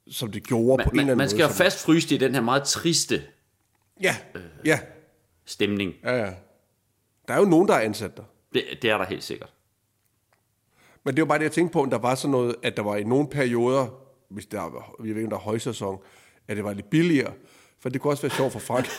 [0.08, 1.48] som det gjorde på en eller Man, anden man skal måde.
[1.48, 3.24] jo fastfryse det i den her meget triste
[4.02, 4.16] Ja,
[4.66, 4.80] ja,
[5.46, 5.94] stemning.
[6.04, 6.32] ja, ja.
[7.28, 8.24] Der er jo nogen, der er ansat der.
[8.54, 9.50] Det, det er der helt sikkert.
[11.04, 12.84] Men det var bare det, jeg tænkte på, at der var sådan noget, at der
[12.84, 13.88] var i nogle perioder,
[14.30, 14.72] hvis der jeg
[15.04, 15.98] ved ikke, om der er højsæson,
[16.48, 17.34] at det var lidt billigere.
[17.82, 18.86] For det kunne også være sjovt for Frank.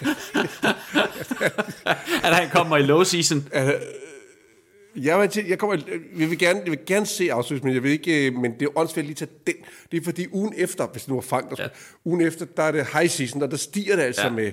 [2.24, 3.48] At han kommer i low season.
[5.04, 5.76] Ja, men til- jeg, kommer,
[6.18, 8.62] jeg, vil gerne, jeg vil gerne se afsluttes, men jeg vil ikke, øh, men det
[8.62, 9.54] er åndssvagt lige til den.
[9.92, 11.68] Det er fordi ugen efter, hvis det nu var Frank, der Ja.
[12.04, 14.30] ugen efter, der er det high season, og der stiger det altså Ja.
[14.30, 14.52] med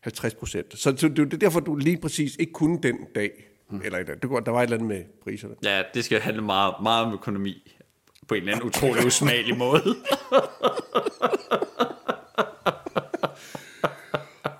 [0.00, 0.78] 50 procent.
[0.78, 3.30] Så, så det, er derfor, du lige præcis ikke kunne den dag.
[3.70, 3.80] Hmm.
[3.84, 5.54] Eller et, der var et eller andet med priserne.
[5.64, 7.72] Ja, det skal handle meget, meget om økonomi.
[8.28, 9.96] På en eller anden utrolig usmagelig måde.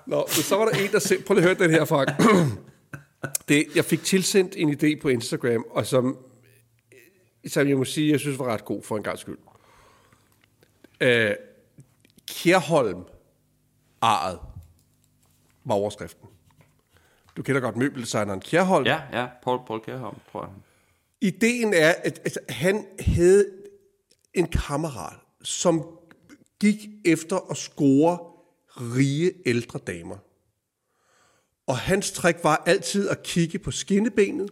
[0.07, 1.23] Nå, men så var der en, der selv...
[1.23, 2.09] Prøv lige at høre den her, Frank.
[3.49, 6.17] Det, jeg fik tilsendt en idé på Instagram, og som,
[7.47, 9.37] som jeg må sige, jeg synes var ret god for en gang skyld.
[11.01, 11.31] Øh,
[12.27, 13.03] Kjærholm
[14.01, 14.39] Aret
[15.65, 16.29] var overskriften.
[17.37, 18.85] Du kender godt møbeldesigneren Kjærholm.
[18.85, 20.51] ja, ja, Paul, Paul Kjærholm, tror jeg.
[21.21, 23.45] Ideen er, at altså, han havde
[24.33, 25.85] en kammerat, som
[26.59, 28.34] gik efter at score
[28.77, 30.17] rige ældre damer.
[31.67, 34.49] Og hans træk var altid at kigge på skinnebenet,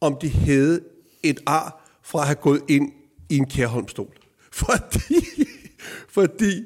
[0.00, 0.80] om de havde
[1.22, 2.92] et ar fra at have gået ind
[3.28, 4.16] i en kærholmstol.
[4.52, 5.26] Fordi,
[6.08, 6.64] fordi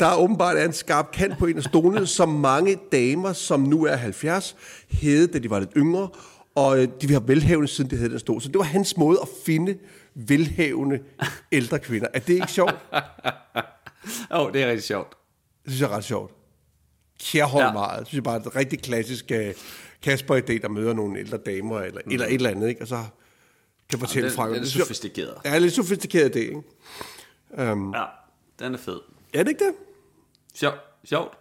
[0.00, 3.84] der åbenbart er en skarp kant på en af stolene, som mange damer, som nu
[3.84, 4.56] er 70,
[4.90, 6.08] havde, da de var lidt yngre,
[6.54, 8.40] og de de har velhavende, siden de havde den stol.
[8.40, 9.78] Så det var hans måde at finde
[10.14, 11.00] velhavende
[11.52, 12.08] ældre kvinder.
[12.14, 12.74] Er det ikke sjovt?
[14.30, 15.16] Åh, oh, det er rigtig sjovt.
[15.66, 16.32] Det synes jeg er ret sjovt.
[17.20, 17.98] Kjærholm Ja.
[17.98, 19.38] Det synes jeg bare er et rigtig klassisk uh,
[20.06, 22.12] Kasper-idé, der møder nogle ældre damer, eller, mm.
[22.12, 22.80] eller et eller andet, ikke?
[22.82, 23.04] og så
[23.90, 24.48] kan fortælle fra.
[24.48, 25.34] er Det synes jeg- sofistikeret.
[25.44, 26.62] Ja, lidt sofistikeret idé, ikke?
[27.58, 28.04] Ja,
[28.58, 29.00] den er fed.
[29.34, 29.74] Er det ikke det?
[30.54, 30.76] Sjovt.
[31.04, 31.32] Sjovt.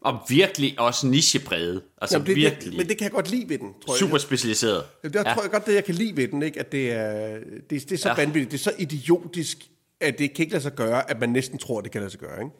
[0.00, 1.82] Og virkelig også nichebrede.
[2.00, 2.72] Altså Jamen, det, virkelig.
[2.72, 3.98] det, men det kan jeg godt lide ved den, tror jeg.
[3.98, 4.84] super specialiseret.
[5.04, 5.34] Jamen, Der ja.
[5.34, 6.60] tror jeg godt, det jeg kan lide ved den, ikke?
[6.60, 8.14] at det er, det, det er så Ja.
[8.14, 9.58] vanvittigt, det er så idiotisk,
[10.00, 12.20] at det kan ikke lade sig gøre, at man næsten tror, det kan lade sig
[12.20, 12.38] gøre.
[12.44, 12.50] Ikke?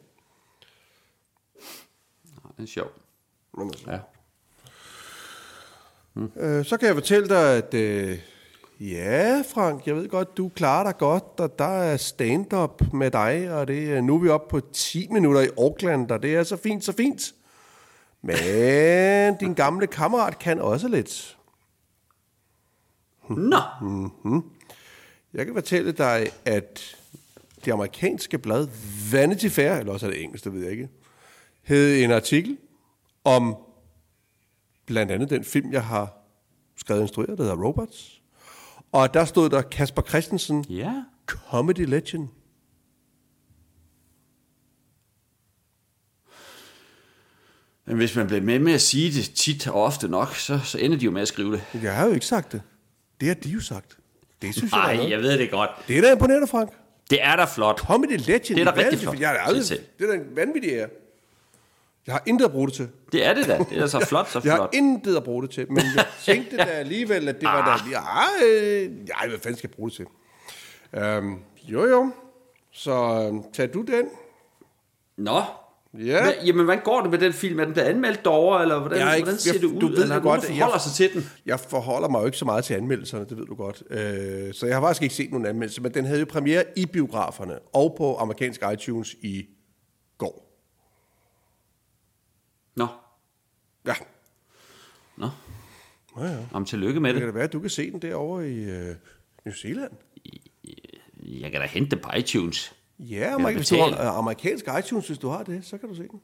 [2.57, 2.91] Den er sjov.
[3.57, 3.91] Men altså.
[3.91, 3.99] Ja.
[6.37, 8.19] Øh, så kan jeg fortælle dig, at øh,
[8.79, 13.51] Ja, Frank, jeg ved godt, du klarer dig godt, og der er stand-up med dig,
[13.53, 16.43] og det er, nu er vi oppe på 10 minutter i Auckland, og det er
[16.43, 17.33] så fint, så fint.
[18.21, 21.37] Men din gamle kammerat kan også lidt.
[23.29, 23.59] Nå,
[25.33, 26.97] Jeg kan fortælle dig, at
[27.65, 28.67] det amerikanske blad
[29.11, 30.89] Vanity Fair, eller også er det engelsk, det ved jeg ikke,
[31.65, 32.57] hed en artikel
[33.23, 33.55] om
[34.85, 36.13] blandt andet den film, jeg har
[36.77, 38.21] skrevet og instrueret, der hedder Robots.
[38.91, 41.03] Og der stod der Kasper Christensen, ja.
[41.25, 42.27] comedy legend.
[47.85, 50.77] Men hvis man bliver med med at sige det tit og ofte nok, så, så
[50.77, 51.63] ender de jo med at skrive det.
[51.83, 52.61] Jeg har jo ikke sagt det.
[53.19, 53.97] Det har de jo sagt.
[54.41, 55.11] Det synes jeg, Nej, noget.
[55.11, 55.69] jeg ved det godt.
[55.87, 56.69] Det er da imponerende, Frank.
[57.09, 57.79] Det er da flot.
[57.79, 58.57] Comedy legend.
[58.57, 59.19] Det er da rigtig flot.
[59.19, 60.89] Jeg er aldrig, det er da en vanvittig ære.
[62.07, 62.89] Jeg har intet at bruge det til.
[63.11, 63.65] Det er det da.
[63.69, 64.69] Det er så flot, så Jeg har flot.
[64.73, 67.79] intet at bruge det til, men jeg tænkte da alligevel, at det var Ah.
[67.79, 67.97] da lige...
[67.99, 68.91] Ja, øh,
[69.23, 70.05] ja, hvad fanden skal jeg bruge det til?
[70.93, 72.11] Øhm, jo, jo.
[72.71, 72.93] Så
[73.27, 74.05] øhm, tag du den.
[75.17, 75.41] Nå.
[75.99, 76.23] Ja.
[76.23, 77.59] Hva, jamen, hvordan går det med den film?
[77.59, 79.79] Er den blevet anmeldt derovre, eller hvordan, Jeg ikke- hvordan ser jeg- det ud?
[79.81, 81.29] du ved eller er godt, at forholder jeg- sig til den?
[81.45, 83.83] Jeg forholder mig jo ikke så meget til anmeldelserne, det ved du godt.
[83.89, 86.85] Øh, så jeg har faktisk ikke set nogen anmeldelse, men den havde jo premiere i
[86.85, 89.45] biograferne og på amerikansk iTunes i
[90.17, 90.41] går.
[92.75, 92.87] Nå.
[93.85, 93.93] Ja,
[95.17, 95.29] Nå.
[96.19, 96.37] ja, ja.
[96.53, 97.33] Om tillykke med Det kan det.
[97.33, 98.95] da være, at du kan se den derovre i øh,
[99.45, 99.91] New Zealand.
[101.23, 102.75] Jeg kan da hente det på iTunes.
[102.99, 105.95] Ja, amerik- hvis du har, øh, amerikansk iTunes, hvis du har det, så kan du
[105.95, 106.21] se den.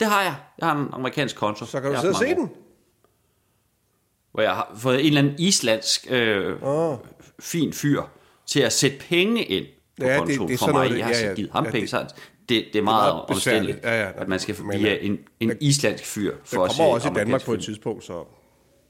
[0.00, 0.36] Det har jeg.
[0.58, 1.66] Jeg har en amerikansk konto.
[1.66, 2.44] Så kan du sidde og se mange den.
[2.44, 2.56] år.
[4.32, 6.98] Hvor jeg har fået en eller anden islandsk øh, Åh.
[7.40, 8.02] fin fyr
[8.46, 9.66] til at sætte penge ind
[10.00, 10.72] på Ja, det- kontoen det er for mig.
[10.74, 11.34] noget, det- jeg har ja, så ja.
[11.34, 12.14] givet ham Ja, penge, det- så
[12.48, 13.78] det, det er meget, meget omstændeligt.
[13.82, 14.10] Ja, ja.
[14.14, 17.14] at man skal via øh, en, en islandsk fyr for at se kommer også i
[17.14, 18.24] Danmark på et tidspunkt, så...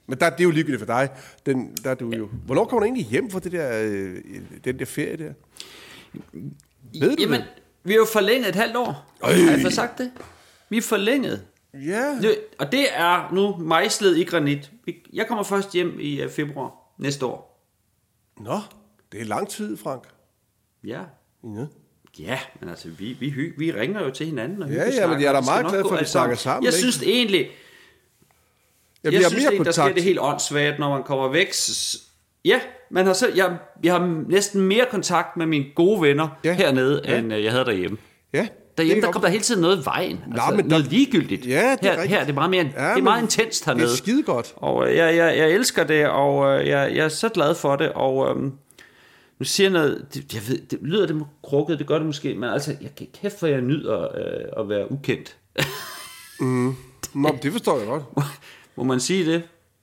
[0.07, 1.09] Men der, det er jo ligegyldigt for dig.
[1.47, 2.29] Den, der er du jo...
[2.47, 4.17] Hvornår kommer du egentlig hjem fra det der, øh,
[4.65, 5.33] den der ferie der?
[7.01, 7.49] Ved du Jamen, det?
[7.85, 9.15] vi har jo forlænget et halvt år.
[9.21, 9.33] Øj.
[9.33, 10.13] Har jeg sagt det?
[10.69, 11.45] Vi er forlænget.
[11.75, 12.19] Ja.
[12.23, 14.71] Det, og det er nu mejslet i granit.
[15.13, 17.65] Jeg kommer først hjem i øh, februar næste år.
[18.41, 18.61] Nå,
[19.13, 20.09] det er lang tid, Frank.
[20.85, 21.01] Ja.
[21.45, 21.67] Ja.
[22.19, 24.63] Ja, men altså, vi, vi, hy- vi ringer jo til hinanden.
[24.63, 26.69] Og Ja, ja, men jeg er da meget glad for, at vi snakker sammen, Jeg
[26.75, 26.79] ikke?
[26.79, 27.47] synes egentlig,
[29.05, 31.53] Jeg, jeg har synes mere egentlig der sker det helt åndssvagt, når man kommer væk.
[32.45, 36.53] Ja, man har selv, jeg, jeg har næsten mere kontakt med mine gode venner Ja.
[36.53, 37.19] hernede, Ja.
[37.19, 37.99] end øh, jeg havde derhjemme.
[38.33, 40.21] Ja, Derhjemme, er der kom der hele tiden noget i vejen.
[40.33, 41.47] Altså, men der- noget ligegyldigt.
[41.47, 42.09] Ja, det er her, rigtigt.
[42.09, 43.87] her er det meget, mere, Ja, det er meget intenst hernede.
[43.87, 44.53] Det er skide godt.
[44.57, 47.77] Og øh, jeg, jeg, jeg elsker det, og øh, jeg, jeg er så glad for
[47.77, 48.53] det, og øhm,
[49.39, 52.35] nu siger jeg noget, det, jeg ved, det lyder det krukket, det gør det måske,
[52.35, 55.37] men altså, jeg kan kæft, for jeg nyder øh, at være ukendt.
[56.41, 56.75] Nå,
[57.15, 58.05] men det forstår jeg godt.
[58.77, 59.43] Må man sige det?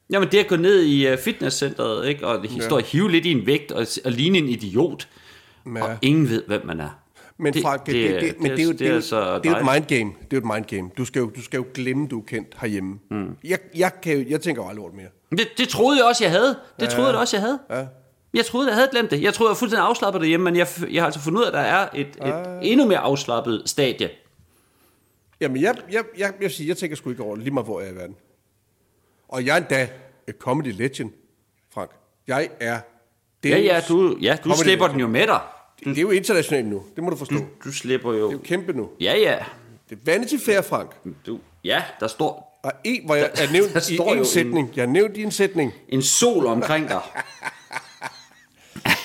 [0.10, 2.62] Jamen det at gå ned i uh, fitnesscenteret, ikke, og ja.
[2.62, 5.08] stå og hive lidt i en vægt, og, og ligne en idiot,
[5.76, 5.84] Ja.
[5.84, 7.00] og ingen ved, hvem man er.
[7.38, 8.88] Men Det- Frank, det, det det, er- det, men det det, er jo, det, er
[8.89, 9.89] jo, det er så det er jo et dejligt.
[9.91, 10.12] mind game.
[10.32, 10.89] Det er jo et mind game.
[10.98, 13.00] Du skal jo, du skal jo glemme, du er kendt herhjemme.
[13.12, 13.36] Mm.
[13.44, 15.08] Jeg, jeg, kan, jeg tænker jo aldrig mere.
[15.32, 16.58] Det, det troede jeg også, jeg havde.
[16.80, 17.60] Det troede jeg også, jeg havde.
[17.70, 17.86] Ja.
[18.36, 19.21] Jeg troede, jeg havde glemt det.
[19.21, 21.48] Jeg troede, jeg var fuldstændig afslappet derhjemme, men jeg, jeg har altså fundet ud af,
[21.48, 24.10] at der er et, et endnu mere afslappet stadie.
[25.41, 27.89] Jamen, jeg, jeg, jeg, jeg, siger, jeg tænker sgu ikke over lige meget hvor jeg
[27.89, 28.15] er i verden.
[29.30, 29.88] Og jeg er endda
[30.28, 31.12] et comedy legend,
[31.74, 31.89] Frank.
[32.28, 32.80] Jeg er...
[33.43, 34.91] Det Ja, ja, du, ja, du slipper legend.
[34.91, 35.39] den jo med dig.
[35.84, 37.36] Det er jo internationalt nu, det må du forstå.
[37.36, 38.24] Du, du slipper jo...
[38.24, 38.89] Det er jo kæmpe nu.
[39.02, 39.38] Ja, ja.
[39.89, 40.95] Det er Vanity Fair, Frank.
[41.26, 44.71] Du, ja, der står Og en, hvor jeg er Der nævnt i en en- sætning.
[44.76, 45.74] Jeg er nævnt i en sætning.
[45.89, 47.02] en sol omkring dig.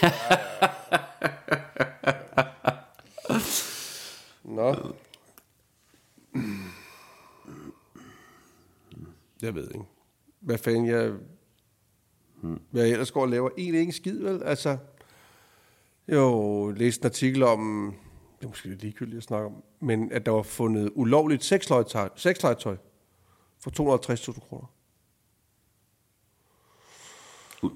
[4.45, 4.77] Nå.
[9.43, 9.85] Jeg ved ikke.
[10.41, 11.13] Hvad fanden jeg...
[12.71, 13.51] Hvad jeg ellers går og laver?
[13.59, 14.43] Egentlig ikke en skid, vel?
[14.43, 14.79] Altså...
[16.09, 17.95] Jo, læste en artikel om...
[18.39, 19.63] Det er måske lidt ligegyldigt at snakke om.
[19.81, 22.77] Men at der var fundet ulovligt sexlegetøj, sexlegetøj
[23.59, 23.71] for
[24.31, 24.67] 250.000 kroner.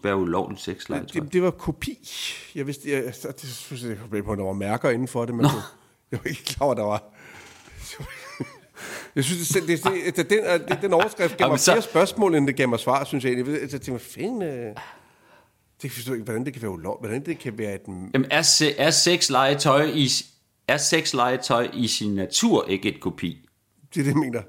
[0.01, 1.21] Hvad ulovligt sexlegetøj?
[1.25, 2.11] Det, det var kopi.
[2.55, 5.35] Jeg vidste, jeg, jeg, det synes jeg, jeg på, der var mærker inden for det,
[5.35, 5.53] men jeg,
[6.11, 7.03] jeg var ikke klar over, der var...
[9.15, 12.35] Jeg synes, det, det, det, det, den, det, den overskrift gav mig så- flere spørgsmål,
[12.35, 13.61] end det gav mig svar, synes jeg egentlig.
[13.61, 14.43] Jeg tænkte, hvad fanden...
[14.43, 14.77] øh,
[15.83, 17.09] Det forstår jeg ikke, hvordan det kan være ulovligt.
[17.11, 17.81] Hvordan det kan være et...
[17.87, 20.09] Jamen, er, se, er sexlegetøj i,
[20.69, 23.49] er sexlegetøj i sin natur ikke et kopi?
[23.95, 24.43] Det er det, jeg mener.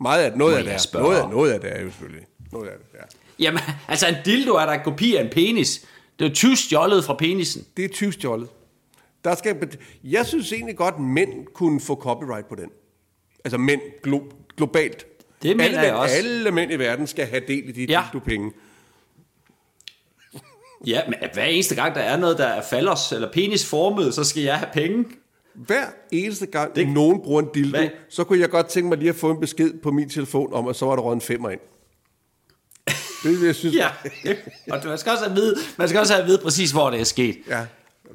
[0.00, 0.98] Meget af noget Må af det er.
[1.00, 2.26] Noget af, noget af det er jo selvfølgelig.
[2.52, 3.04] Noget af det, ja.
[3.40, 5.86] Jamen, altså en dildo er der en kopi af en penis.
[6.18, 7.64] Det er jo tysk stjålet fra penisen.
[7.76, 8.48] Det er tyvstjålet.
[9.24, 9.56] Der skal,
[10.04, 12.70] jeg synes egentlig godt, at mænd kunne få copyright på den.
[13.44, 15.06] Altså mænd glo- globalt.
[15.42, 16.14] Det mener alle jeg mænd, også.
[16.16, 18.04] Alle mænd i verden skal have del i de Ja.
[18.14, 18.18] ja.
[18.18, 18.52] penge.
[20.86, 24.42] Ja, men hver eneste gang, der er noget, der er fallers eller penisformet, så skal
[24.42, 25.04] jeg have penge.
[25.54, 26.88] Hver eneste gang, det...
[26.88, 27.88] nogen bruger en dildo, Hvad?
[28.08, 30.68] så kunne jeg godt tænke mig lige at få en besked på min telefon om,
[30.68, 31.60] at så var der røget en femmer ind.
[33.22, 33.76] Det jeg synes.
[33.76, 33.88] Ja,
[34.70, 36.90] og man skal også have at vide, man skal også have at vide præcis, hvor
[36.90, 37.38] det er sket.
[37.48, 37.60] Ja.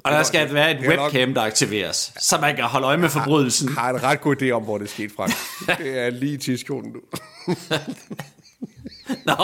[0.04, 3.68] Og der skal være et webcam, der aktiveres, så man kan holde øje med forbrydelsen.
[3.68, 5.26] har en ret god idé om, hvor det er sket fra.
[5.78, 7.00] Det er lige i tidskolen nu.
[9.26, 9.34] Nå,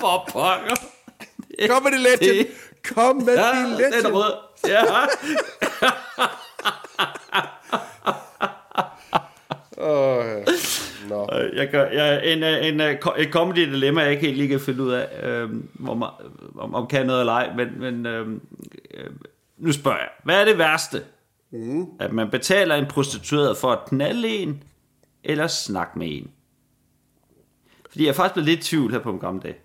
[0.00, 0.76] for pokker.
[1.68, 2.46] Kom med det legend.
[2.94, 4.06] Kom med Ja, det den er legend.
[4.14, 4.32] rød.
[4.68, 4.82] Ja.
[11.10, 11.28] Nå.
[11.32, 14.36] Øh, Jeg gør, jeg, en, øh, en, øh, ko- et comedy dilemma, jeg ikke helt
[14.36, 15.50] lige kan finde ud af, øh,
[15.88, 16.02] om,
[16.58, 18.28] om, om kan noget eller ej, men, men øh,
[18.94, 19.10] øh,
[19.58, 21.02] nu spørger jeg, hvad er det værste?
[21.52, 21.86] Mm.
[22.00, 24.62] At man betaler en prostitueret for at knalde en,
[25.24, 26.30] eller snakke med en?
[27.90, 29.60] Fordi jeg er faktisk blevet lidt i tvivl her på en gammel dag.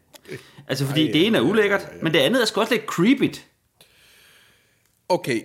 [0.68, 2.04] Altså, fordi Ej, det ene er ja, ja, ulækkert, ja, ja.
[2.04, 3.36] men det andet er sgu også lidt creepy.
[5.10, 5.42] Okay.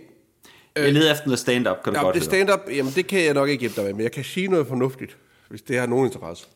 [0.77, 3.35] Jeg leder efter noget stand-up, kan du Ja, godt det stand-up, jamen det kan jeg
[3.35, 5.17] nok ikke hjælpe dig med, men jeg kan sige noget fornuftigt,
[5.51, 6.47] hvis det har nogen interesse.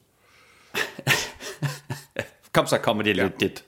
[2.53, 3.65] Kom så, kommer det lidt dit.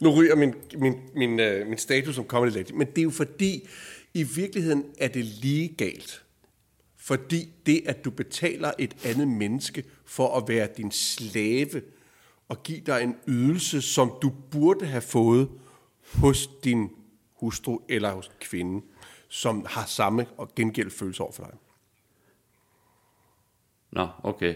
[0.00, 3.10] Nu ryger min, min, min, øh, min status som comedy legend, men det er jo
[3.10, 3.68] fordi,
[4.14, 6.24] i virkeligheden er det lige galt.
[6.96, 11.82] Fordi det, at du betaler et andet menneske for at være din slave,
[12.48, 15.48] og give dig en ydelse, som du burde have fået
[16.14, 16.90] hos din
[17.34, 18.86] hustru eller hos en kvinde,
[19.28, 21.54] som har samme og gengæld følelse over for dig.
[23.92, 24.54] Nå, okay.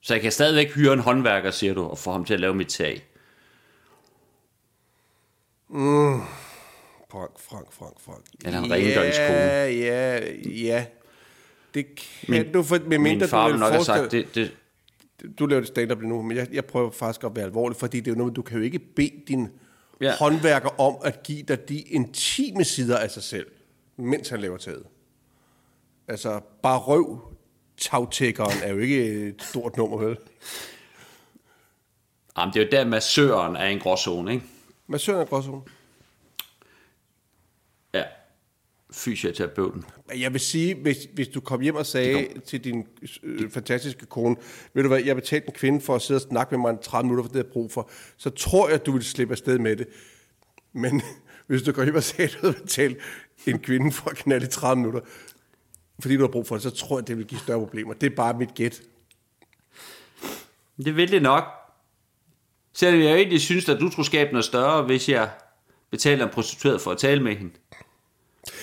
[0.00, 2.54] Så jeg kan stadigvæk hyre en håndværker, siger du, og få ham til at lave
[2.54, 3.04] mit tag.
[7.10, 8.24] Frank, Frank, Frank, Frank.
[8.44, 9.28] Eller en rengøringskone.
[9.28, 10.86] Ja, ja, ja.
[11.74, 14.52] Det kan min, du, for, med Min mindre far du nok have forestille, sagt, det,
[15.22, 18.00] det, du laver det stand-up nu, men jeg, jeg prøver faktisk at være alvorlig, fordi
[18.00, 19.48] det er jo noget, du kan jo ikke bede din
[20.00, 20.16] ja.
[20.16, 23.46] håndværker om at give dig de intime sider af sig selv,
[23.96, 24.84] mens han laver taget.
[26.08, 27.35] Altså, bare røv
[27.78, 30.16] tagtækkeren er jo ikke et stort nummer, vel?
[32.38, 34.46] jamen, det er jo der, massøren er en gråzone, ikke?
[34.86, 35.62] Massøren er gråzone.
[37.94, 38.02] Ja.
[38.92, 39.84] Fysioterapeuten.
[40.16, 42.86] Jeg vil sige, hvis, hvis du kom hjem og sagde til din
[43.22, 44.36] øh, fantastiske kone,
[44.74, 46.84] ved du hvad, jeg betalte en kvinde for at sidde og snakke med mig i
[46.84, 49.76] 30 minutter, for det jeg brug for, så tror jeg, du vil slippe afsted med
[49.76, 49.86] det.
[50.72, 51.02] Men
[51.46, 52.98] hvis du går hjem og sagde, at du havde betalt
[53.46, 55.00] en kvinde for at knalde i 30 minutter,
[56.00, 57.94] fordi du har brug for det, så tror jeg, det vil give større problemer.
[57.94, 58.82] Det er bare mit gæt.
[60.84, 61.44] Det vil det nok.
[62.72, 65.30] Selvom jeg egentlig synes, at du skulle skabe noget større, hvis jeg
[65.90, 67.52] betaler en prostitueret for at tale med hende.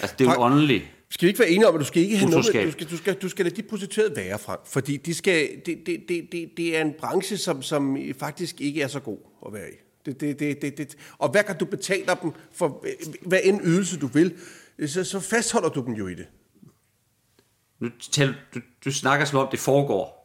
[0.02, 0.84] Altså, det er jo åndeligt.
[1.10, 2.90] Skal vi ikke være enige om, at du skal ikke have noget med, du skal,
[2.90, 6.28] du, skal, du skal lade de prostituerede være, Frank, fordi de skal, det, det, det,
[6.32, 9.76] det, det er en branche, som, som faktisk ikke er så god at være i.
[10.06, 10.96] Det, det, det, det, det.
[11.18, 14.34] Og hver gang du betaler dem for øh, hvad end ydelse du vil,
[14.88, 16.26] så, så fastholder du dem jo i det.
[17.84, 20.20] Nu tæl, du, du snakker som om, det foregår.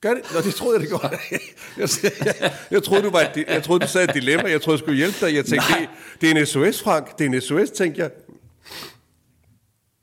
[0.00, 0.22] Gør det?
[0.34, 1.08] Nå, det troede jeg, det gjorde.
[1.78, 1.88] Jeg,
[2.24, 4.48] jeg, jeg, troede, du var et, jeg troede, du sagde et dilemma.
[4.50, 5.34] Jeg troede, jeg skulle hjælpe dig.
[5.34, 5.78] Jeg tænkte, Nej.
[5.80, 7.18] det, det er en SOS, Frank.
[7.18, 8.10] Det er en SOS, tænkte jeg.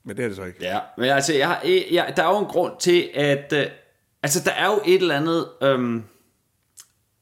[0.04, 0.58] Men det er det så ikke.
[0.62, 3.54] Ja, men altså, jeg, har- jeg, der er jo en grund til, at...
[3.54, 3.66] Øh,
[4.24, 6.04] altså, der er jo et eller andet øhm,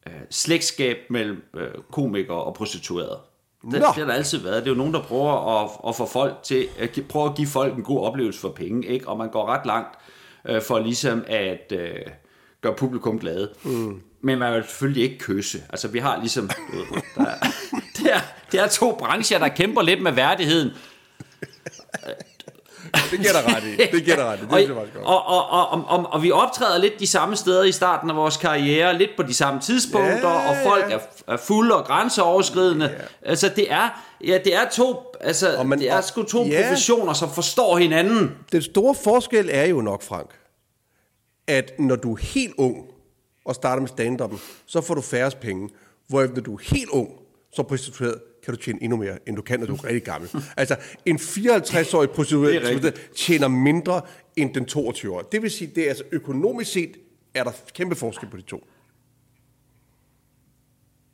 [0.08, 3.20] øh, slægtskab mellem øh, komikere og prostituerede.
[3.62, 4.64] Det, det har der altid været.
[4.64, 6.68] Det er jo nogen, der prøver at, at få folk til...
[6.80, 9.08] At prøve at give folk en god oplevelse for penge, ikke?
[9.08, 9.98] Og man går ret langt
[10.48, 11.96] øh, for ligesom at øh,
[12.62, 13.50] gøre publikum glade.
[13.64, 14.02] Mm.
[14.22, 15.64] Men man vil selvfølgelig ikke kysse.
[15.70, 16.50] Altså, vi har ligesom...
[16.74, 17.48] ved, Der er,
[17.98, 18.20] det, er,
[18.52, 20.72] det er to brancher, der kæmper lidt med værdigheden.
[23.12, 23.76] Det giver dig ret i.
[23.96, 24.42] Det giver dig ret i.
[24.42, 25.06] Det og, synes jeg faktisk godt.
[25.06, 28.16] og, og, og, og, og, og vi optræder lidt de samme steder i starten af
[28.16, 30.96] vores karriere, lidt på de samme tidspunkter, Ja, og folk ja.
[30.96, 32.96] er, er fulde og grænseoverskridende.
[33.22, 36.62] Altså det er, ja, det er to, altså Og man- det er sgu to ja.
[36.64, 38.36] professioner, som forstår hinanden.
[38.52, 40.30] Den store forskel er jo nok, Frank,
[41.48, 42.86] at når du er helt ung
[43.46, 44.20] og starter med stand
[44.66, 45.70] så får du færre penge.
[46.08, 47.10] Hvor når du er helt ung,
[47.54, 48.16] som prostitueret,
[48.48, 50.30] kan du tjene endnu mere, end du kan, når du er rigtig gammel.
[50.58, 54.02] altså, en 54-årig prostitueret er tjener mindre
[54.36, 55.28] end den 22-årige.
[55.32, 56.98] Det vil sige, det er altså økonomisk set,
[57.34, 58.68] er der kæmpe forskel på de to.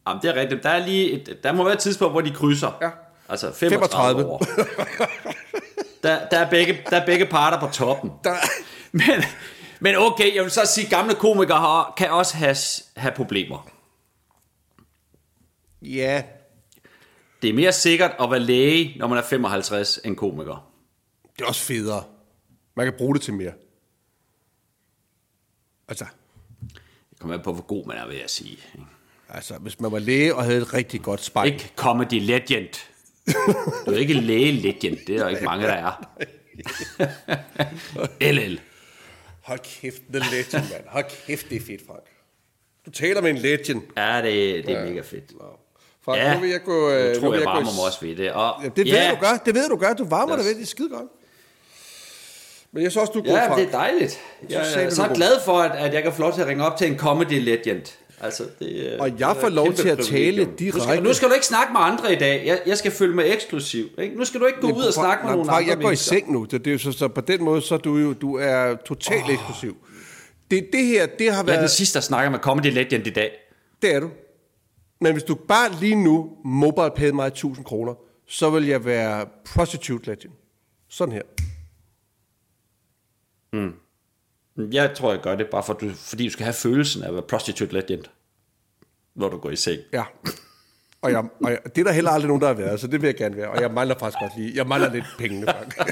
[0.07, 0.63] Jamen, det er rigtigt.
[0.63, 2.77] Der, er lige et, der må være et tidspunkt, hvor de krydser.
[2.81, 2.89] Ja.
[3.29, 4.25] Altså 35, 35.
[4.25, 4.43] år.
[6.03, 8.11] Der, der, er begge, der er begge parter på toppen.
[8.23, 8.35] Der,
[8.91, 9.23] Men,
[9.79, 12.55] men okay, jeg vil så sige, at gamle komikere har, kan også have,
[12.95, 13.69] have problemer.
[15.81, 16.23] ja,
[17.43, 20.71] Det er mere sikkert at være læge, når man er 55, end komiker.
[21.37, 22.03] det er også federe.
[22.75, 23.51] Man kan bruge det til mere.
[25.87, 26.05] Altså,
[27.11, 28.57] Det kommer an på, hvor god man er, vil jeg sige.
[29.29, 31.53] Altså, hvis man var læge og havde et rigtig godt spejl.
[31.53, 32.69] Ikke comedy legend.
[33.85, 36.09] Du er ikke læge legend, det er der ikke mange, der er.
[38.31, 38.59] LL.
[39.41, 40.83] Hold kæft, the legend, mand.
[40.87, 42.03] Hold kæft, det er fedt, Frank.
[42.85, 43.81] Du taler med en legend.
[43.97, 45.33] Ja, det, det er mega fedt.
[46.05, 46.89] Frank, Ja, nu vil jeg gå...
[46.89, 48.31] øh, jeg nu tror, vil jeg gå varmer i- mig også ved det.
[48.31, 49.93] Og, Ja, det ved du gør, det ved du gør.
[49.93, 50.43] Du varmer Yes.
[50.45, 51.09] dig ved, det er skide godt.
[52.71, 53.59] Men jeg synes også, du er god, Ja, Frank.
[53.59, 54.19] det er dejligt.
[54.49, 56.47] Jeg sagde er du, så glad for, at, at jeg kan få lov til at
[56.47, 57.81] ringe op til en comedy legend.
[58.21, 61.01] Altså, det, Og jeg det er får lov til at tale Nu skal, direkte.
[61.03, 62.43] nu skal du ikke snakke med andre i dag.
[62.45, 63.85] Jeg, jeg skal følge med eksklusiv.
[63.97, 64.15] Ikke?
[64.17, 65.81] Nu skal du ikke gå ud og snakke med Nej, nogle Frank, andre jeg går
[65.81, 66.15] i mennesker.
[66.15, 66.43] seng nu.
[66.43, 68.75] Det, det er jo så, så på den måde, så er du jo du er
[68.87, 69.33] totalt oh.
[69.33, 69.77] eksklusiv.
[70.51, 71.59] Det, det her, det har Jeg er været...
[71.59, 73.31] den sidste, der snakker med comedy legend i dag.
[73.81, 74.09] Det er du.
[75.03, 77.93] Men hvis du bare lige nu mobile pay mig 1000 kroner,
[78.27, 80.33] så vil jeg være prostitute legend.
[80.89, 81.21] Sådan her.
[84.57, 87.13] Jeg tror, jeg gør det bare for, du, fordi du skal have følelsen af at
[87.13, 88.03] være prostitute legend,
[89.15, 89.81] når du går i seng.
[89.93, 90.03] Ja.
[91.01, 93.01] Og, jeg, og jeg, det er der heller aldrig nogen, der har været, så det
[93.01, 93.49] vil jeg gerne være.
[93.49, 94.51] Og jeg mangler faktisk godt lige.
[94.55, 95.77] Jeg mangler lidt pengene, Frank.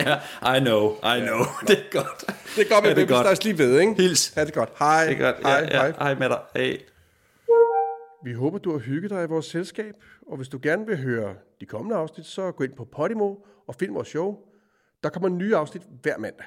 [0.00, 0.14] Ja,
[0.56, 1.38] I know, I know.
[1.68, 2.24] Det er godt.
[2.56, 3.94] Det går med, Ja, ja, vi snakkes lige ved, ikke?
[4.02, 4.32] Hils.
[4.34, 4.68] Ha' det godt.
[4.78, 5.04] Hej.
[5.06, 5.36] Det er godt.
[5.42, 5.80] Hej, ja, ja.
[5.80, 5.92] hej.
[5.98, 6.38] hej med dig.
[6.56, 6.78] Hej.
[8.24, 9.94] Vi håber, du har hygget dig i vores selskab,
[10.26, 13.34] og hvis du gerne vil høre de kommende afsnit, så gå ind på Podimo
[13.66, 14.38] og find vores show.
[15.02, 16.46] Der kommer nye afsnit hver mandag.